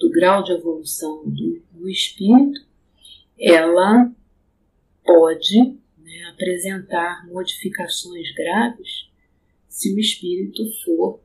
do 0.00 0.10
grau 0.10 0.42
de 0.42 0.50
evolução 0.50 1.22
do, 1.28 1.62
do 1.70 1.88
espírito, 1.88 2.66
ela 3.38 4.12
pode 5.04 5.78
né, 5.98 6.24
apresentar 6.32 7.24
modificações 7.28 8.34
graves 8.34 9.08
se 9.68 9.94
o 9.94 10.00
espírito 10.00 10.64
for 10.84 11.20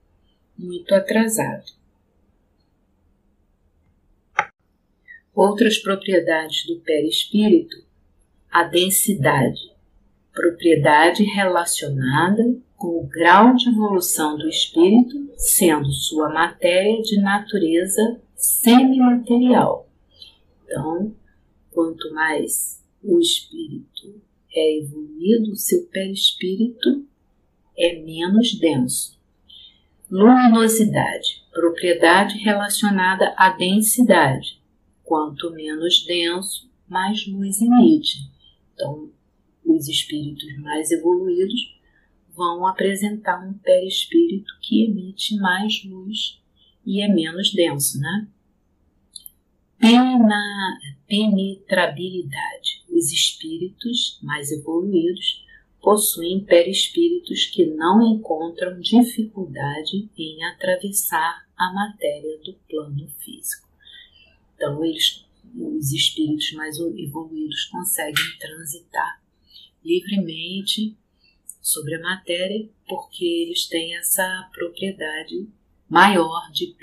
muito 0.56 0.94
atrasado. 0.94 1.79
Outras 5.42 5.78
propriedades 5.78 6.66
do 6.66 6.82
perispírito, 6.82 7.78
a 8.52 8.66
densidade, 8.66 9.72
propriedade 10.34 11.24
relacionada 11.24 12.44
com 12.76 13.00
o 13.00 13.08
grau 13.08 13.56
de 13.56 13.70
evolução 13.70 14.38
do 14.38 14.50
espírito, 14.50 15.32
sendo 15.38 15.90
sua 15.94 16.28
matéria 16.28 17.02
de 17.02 17.22
natureza 17.22 18.20
semimaterial. 18.36 19.90
Então, 20.66 21.16
quanto 21.72 22.14
mais 22.14 22.84
o 23.02 23.18
espírito 23.18 24.22
é 24.54 24.80
evoluído, 24.80 25.56
seu 25.56 25.86
perispírito 25.86 27.08
é 27.78 27.98
menos 28.02 28.60
denso. 28.60 29.18
Luminosidade, 30.12 31.46
propriedade 31.54 32.38
relacionada 32.40 33.34
à 33.38 33.52
densidade. 33.52 34.59
Quanto 35.10 35.50
menos 35.50 36.06
denso, 36.06 36.70
mais 36.88 37.26
luz 37.26 37.60
emite. 37.64 38.30
Então, 38.76 39.12
os 39.66 39.88
espíritos 39.88 40.56
mais 40.60 40.92
evoluídos 40.92 41.76
vão 42.36 42.68
apresentar 42.68 43.44
um 43.44 43.54
perispírito 43.54 44.54
que 44.62 44.86
emite 44.86 45.36
mais 45.38 45.84
luz 45.84 46.40
e 46.86 47.02
é 47.02 47.08
menos 47.08 47.52
denso, 47.52 48.00
né? 48.00 48.28
Pena, 49.80 50.80
penetrabilidade. 51.08 52.86
Os 52.88 53.12
espíritos 53.12 54.20
mais 54.22 54.52
evoluídos 54.52 55.44
possuem 55.82 56.44
perispíritos 56.44 57.48
que 57.48 57.66
não 57.66 58.00
encontram 58.04 58.80
dificuldade 58.80 60.08
em 60.16 60.44
atravessar 60.44 61.48
a 61.58 61.74
matéria 61.74 62.38
do 62.44 62.54
plano 62.70 63.08
físico. 63.18 63.69
Então, 64.60 64.84
eles, 64.84 65.26
os 65.56 65.94
espíritos 65.94 66.52
mais 66.52 66.78
evoluídos 66.78 67.64
conseguem 67.72 68.38
transitar 68.38 69.24
livremente 69.82 70.98
sobre 71.62 71.96
a 71.96 72.02
matéria, 72.02 72.68
porque 72.86 73.24
eles 73.24 73.68
têm 73.68 73.96
essa 73.96 74.50
propriedade 74.52 75.48
maior 75.90 76.52
de 76.52 76.76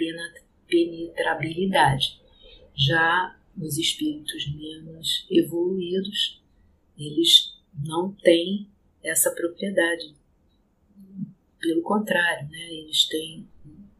penetrabilidade. 0.67 2.19
Já 2.75 3.39
os 3.61 3.77
espíritos 3.77 4.51
menos 4.55 5.27
evoluídos, 5.31 6.43
eles 6.99 7.59
não 7.85 8.11
têm 8.11 8.71
essa 9.03 9.31
propriedade. 9.33 10.15
Pelo 11.61 11.83
contrário, 11.83 12.49
né, 12.49 12.73
eles 12.73 13.05
têm 13.05 13.47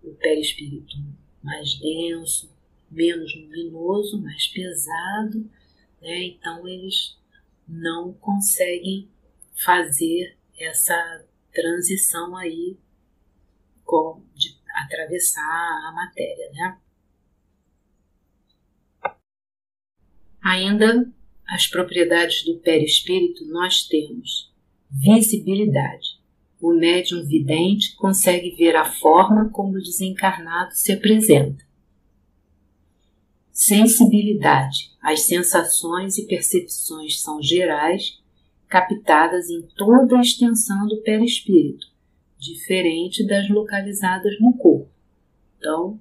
o 0.03 0.15
perispírito 0.15 0.97
mais 1.43 1.79
denso, 1.79 2.56
menos 2.91 3.35
luminoso, 3.35 4.21
mais 4.23 4.47
pesado, 4.49 5.51
né, 6.01 6.25
então 6.25 6.67
eles 6.67 7.17
não 7.67 8.13
conseguem 8.15 9.09
fazer 9.65 10.37
essa 10.59 11.25
transição 11.53 12.37
aí 12.37 12.77
com, 13.85 14.23
de 14.35 14.57
atravessar 14.85 15.43
a 15.43 15.93
matéria, 15.95 16.51
né? 16.53 16.79
Ainda 20.43 21.13
as 21.49 21.67
propriedades 21.67 22.45
do 22.45 22.59
perispírito 22.59 23.45
nós 23.47 23.87
temos 23.87 24.53
visibilidade. 24.91 26.21
O 26.61 26.73
médium 26.73 27.25
vidente 27.25 27.95
consegue 27.97 28.51
ver 28.51 28.77
a 28.77 28.85
forma 28.85 29.51
como 29.51 29.77
o 29.77 29.83
desencarnado 29.83 30.73
se 30.73 30.93
apresenta. 30.93 31.66
Sensibilidade. 33.57 34.95
As 35.01 35.23
sensações 35.23 36.19
e 36.19 36.27
percepções 36.27 37.23
são 37.23 37.41
gerais 37.43 38.23
captadas 38.69 39.49
em 39.49 39.63
toda 39.75 40.19
a 40.19 40.21
extensão 40.21 40.87
do 40.87 40.99
perispírito, 40.99 41.87
diferente 42.39 43.27
das 43.27 43.49
localizadas 43.49 44.39
no 44.41 44.53
corpo. 44.59 44.91
Então, 45.57 45.99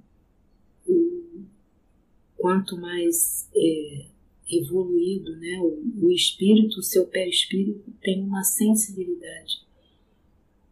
quanto 2.35 2.75
mais 2.75 3.49
é, 3.55 4.05
evoluído 4.51 5.37
né, 5.37 5.57
o, 5.61 6.07
o 6.07 6.11
espírito, 6.11 6.79
o 6.79 6.83
seu 6.83 7.07
perispírito 7.07 7.89
tem 8.01 8.21
uma 8.21 8.43
sensibilidade 8.43 9.65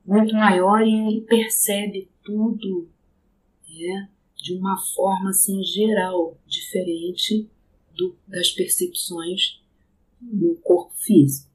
muito 0.06 0.36
maior 0.36 0.86
e 0.86 1.08
ele 1.08 1.22
percebe 1.22 2.10
tudo 2.26 2.90
né, 3.70 4.10
de 4.44 4.54
uma 4.54 4.78
forma 4.78 5.30
assim, 5.30 5.64
geral, 5.64 6.38
diferente 6.46 7.50
do, 7.96 8.14
das 8.28 8.52
percepções 8.52 9.62
no 10.22 10.56
corpo 10.56 10.94
físico. 10.98 11.50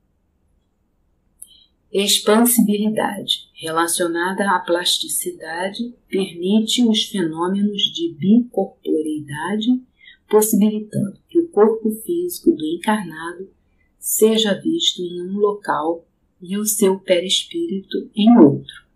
Expansibilidade, 1.93 3.51
relacionada 3.53 4.57
à 4.57 4.59
plasticidade, 4.61 5.95
permite 6.09 6.83
os 6.83 7.05
fenômenos 7.05 7.83
de 7.93 8.15
bicorporeidade, 8.15 9.83
possibilitando 10.27 11.19
que 11.29 11.39
o 11.39 11.49
corpo 11.49 11.91
físico 11.91 12.53
do 12.53 12.65
encarnado 12.65 13.51
seja 13.99 14.55
visto 14.55 15.03
em 15.03 15.21
um 15.21 15.37
local 15.39 16.07
e 16.41 16.57
o 16.57 16.65
seu 16.65 16.99
perispírito 16.99 18.11
em 18.15 18.39
outro. 18.39 18.87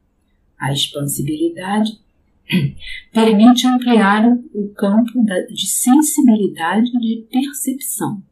A 0.59 0.73
expansibilidade 0.73 2.01
permite 3.13 3.67
ampliar 3.67 4.25
o 4.53 4.69
campo 4.75 5.13
de 5.51 5.67
sensibilidade 5.67 6.91
de 6.93 7.27
percepção. 7.31 8.23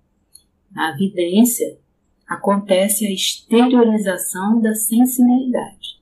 Na 0.70 0.92
evidência, 0.92 1.79
acontece 2.27 3.07
a 3.07 3.12
exteriorização 3.12 4.61
da 4.61 4.75
sensibilidade. 4.75 6.01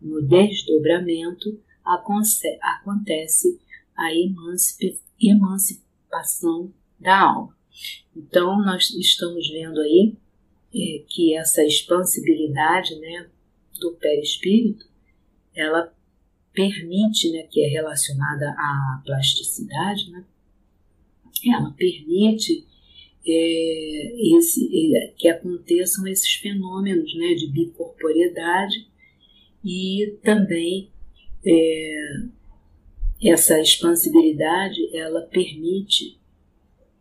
No 0.00 0.20
desdobramento 0.20 1.58
acontece 1.82 2.58
a 3.96 4.10
emancipação 5.20 6.72
da 7.00 7.18
alma. 7.18 7.56
Então, 8.14 8.62
nós 8.62 8.90
estamos 8.90 9.48
vendo 9.48 9.80
aí 9.80 10.16
é, 10.74 11.04
que 11.08 11.34
essa 11.34 11.64
expansibilidade 11.64 12.94
né, 13.00 13.28
do 13.80 13.92
perispírito, 13.92 14.86
ela 15.54 15.92
permite, 16.54 17.30
né, 17.32 17.42
que 17.50 17.60
é 17.60 17.68
relacionada 17.68 18.50
à 18.50 19.02
plasticidade, 19.04 20.10
né, 20.10 20.24
ela 21.52 21.70
permite 21.72 22.64
é, 23.26 24.36
esse, 24.36 24.96
é, 24.96 25.12
que 25.16 25.28
aconteçam 25.28 26.06
esses 26.06 26.34
fenômenos 26.34 27.14
né, 27.16 27.34
de 27.34 27.48
bicorporiedade 27.48 28.86
e 29.64 30.18
também 30.22 30.90
é, 31.44 32.22
essa 33.24 33.60
expansibilidade 33.60 34.94
ela 34.96 35.22
permite 35.22 36.18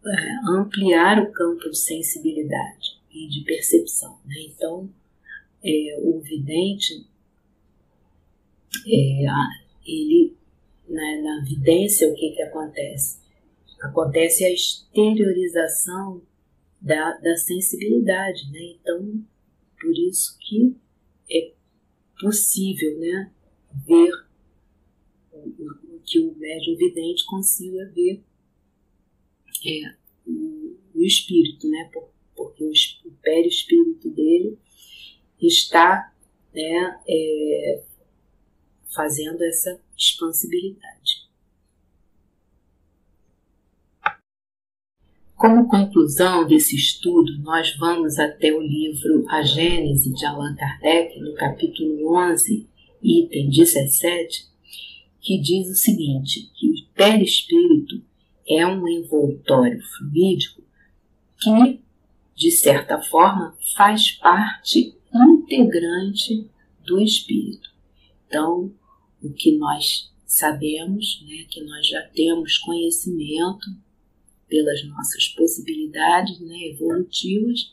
é, 0.06 0.50
ampliar 0.50 1.22
o 1.22 1.32
campo 1.32 1.70
de 1.70 1.78
sensibilidade 1.78 2.98
e 3.12 3.28
de 3.28 3.42
percepção. 3.42 4.18
Né? 4.26 4.36
Então, 4.48 4.90
é, 5.64 6.00
o 6.02 6.20
vidente, 6.20 7.06
é, 8.88 9.26
ele, 9.86 10.36
né, 10.88 11.22
na 11.22 11.44
vidência, 11.46 12.08
o 12.10 12.16
que, 12.16 12.32
que 12.32 12.42
acontece? 12.42 13.24
acontece 13.84 14.46
a 14.46 14.52
exteriorização 14.52 16.22
da, 16.80 17.18
da 17.18 17.36
sensibilidade, 17.36 18.50
né? 18.52 18.76
Então, 18.80 19.26
por 19.80 19.92
isso 19.92 20.38
que 20.40 20.76
é 21.30 21.52
possível 22.20 22.98
né, 22.98 23.32
ver 23.86 24.12
o, 25.34 26.00
que 26.06 26.20
o 26.20 26.34
médium 26.36 26.78
vidente 26.78 27.26
consiga 27.26 27.86
ver 27.94 28.24
é, 29.66 29.96
o, 30.26 30.78
o 30.96 31.02
espírito, 31.04 31.70
né, 31.70 31.90
porque 32.36 32.64
o, 32.64 32.72
o 33.06 33.12
perispírito 33.22 34.10
dele 34.10 34.58
está 35.42 36.14
né, 36.54 37.02
é, 37.08 37.84
fazendo 38.94 39.44
essa 39.44 39.80
expansibilidade. 39.98 41.24
Como 45.36 45.68
conclusão 45.68 46.48
desse 46.48 46.76
estudo, 46.76 47.38
nós 47.40 47.76
vamos 47.76 48.18
até 48.18 48.54
o 48.54 48.62
livro 48.62 49.26
A 49.28 49.44
Gênese 49.44 50.14
de 50.14 50.26
Allan 50.26 50.56
Kardec, 50.56 51.20
no 51.20 51.34
capítulo 51.36 52.16
11, 52.16 52.66
item 53.02 53.50
17, 53.50 54.48
que 55.20 55.38
diz 55.42 55.68
o 55.70 55.76
seguinte, 55.76 56.50
que 56.56 56.70
o 56.70 56.74
perispírito 56.94 58.02
é 58.48 58.66
um 58.66 58.88
envoltório 58.88 59.82
fluídico 59.82 60.62
que, 61.42 61.82
de 62.36 62.52
certa 62.52 63.02
forma, 63.02 63.54
faz 63.76 64.12
parte 64.12 64.96
integrante 65.14 66.50
do 66.86 67.02
espírito. 67.02 67.70
Então, 68.28 68.72
o 69.24 69.34
que 69.34 69.58
nós 69.58 70.12
sabemos, 70.26 71.24
né, 71.26 71.46
que 71.50 71.62
nós 71.64 71.88
já 71.88 72.02
temos 72.10 72.58
conhecimento 72.58 73.68
pelas 74.48 74.84
nossas 74.88 75.28
possibilidades 75.30 76.40
né, 76.42 76.68
evolutivas, 76.68 77.72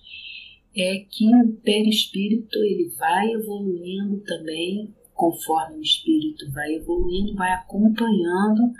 é 0.74 0.98
que 1.00 1.26
o 1.34 1.52
perispírito 1.62 2.58
ele 2.58 2.88
vai 2.96 3.32
evoluindo 3.32 4.20
também, 4.20 4.94
conforme 5.12 5.78
o 5.78 5.82
espírito 5.82 6.50
vai 6.52 6.74
evoluindo, 6.74 7.34
vai 7.34 7.52
acompanhando 7.52 8.72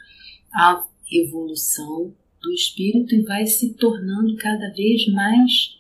a 0.54 0.87
evolução 1.11 2.14
do 2.40 2.52
espírito 2.52 3.14
e 3.14 3.22
vai 3.22 3.46
se 3.46 3.74
tornando 3.74 4.37
cada 4.37 4.70
vez 4.70 5.06
mais 5.09 5.76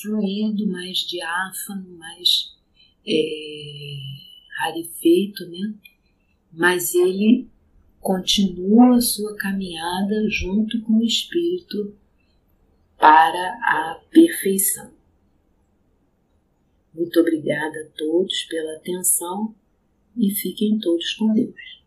fluido, 0.00 0.66
mais 0.66 0.98
diáfano, 0.98 1.98
mais 1.98 2.54
é, 3.06 3.96
rarefeito, 4.58 5.44
né? 5.50 5.74
Mas 6.52 6.94
ele 6.94 7.48
continua 8.00 9.00
sua 9.00 9.36
caminhada 9.36 10.28
junto 10.28 10.80
com 10.82 10.94
o 10.94 11.04
Espírito 11.04 11.96
para 12.98 13.58
a 13.62 14.00
perfeição. 14.10 14.92
Muito 16.94 17.18
obrigada 17.20 17.80
a 17.80 17.96
todos 17.96 18.44
pela 18.44 18.76
atenção 18.76 19.54
e 20.16 20.30
fiquem 20.30 20.78
todos 20.78 21.14
com 21.14 21.32
Deus. 21.32 21.81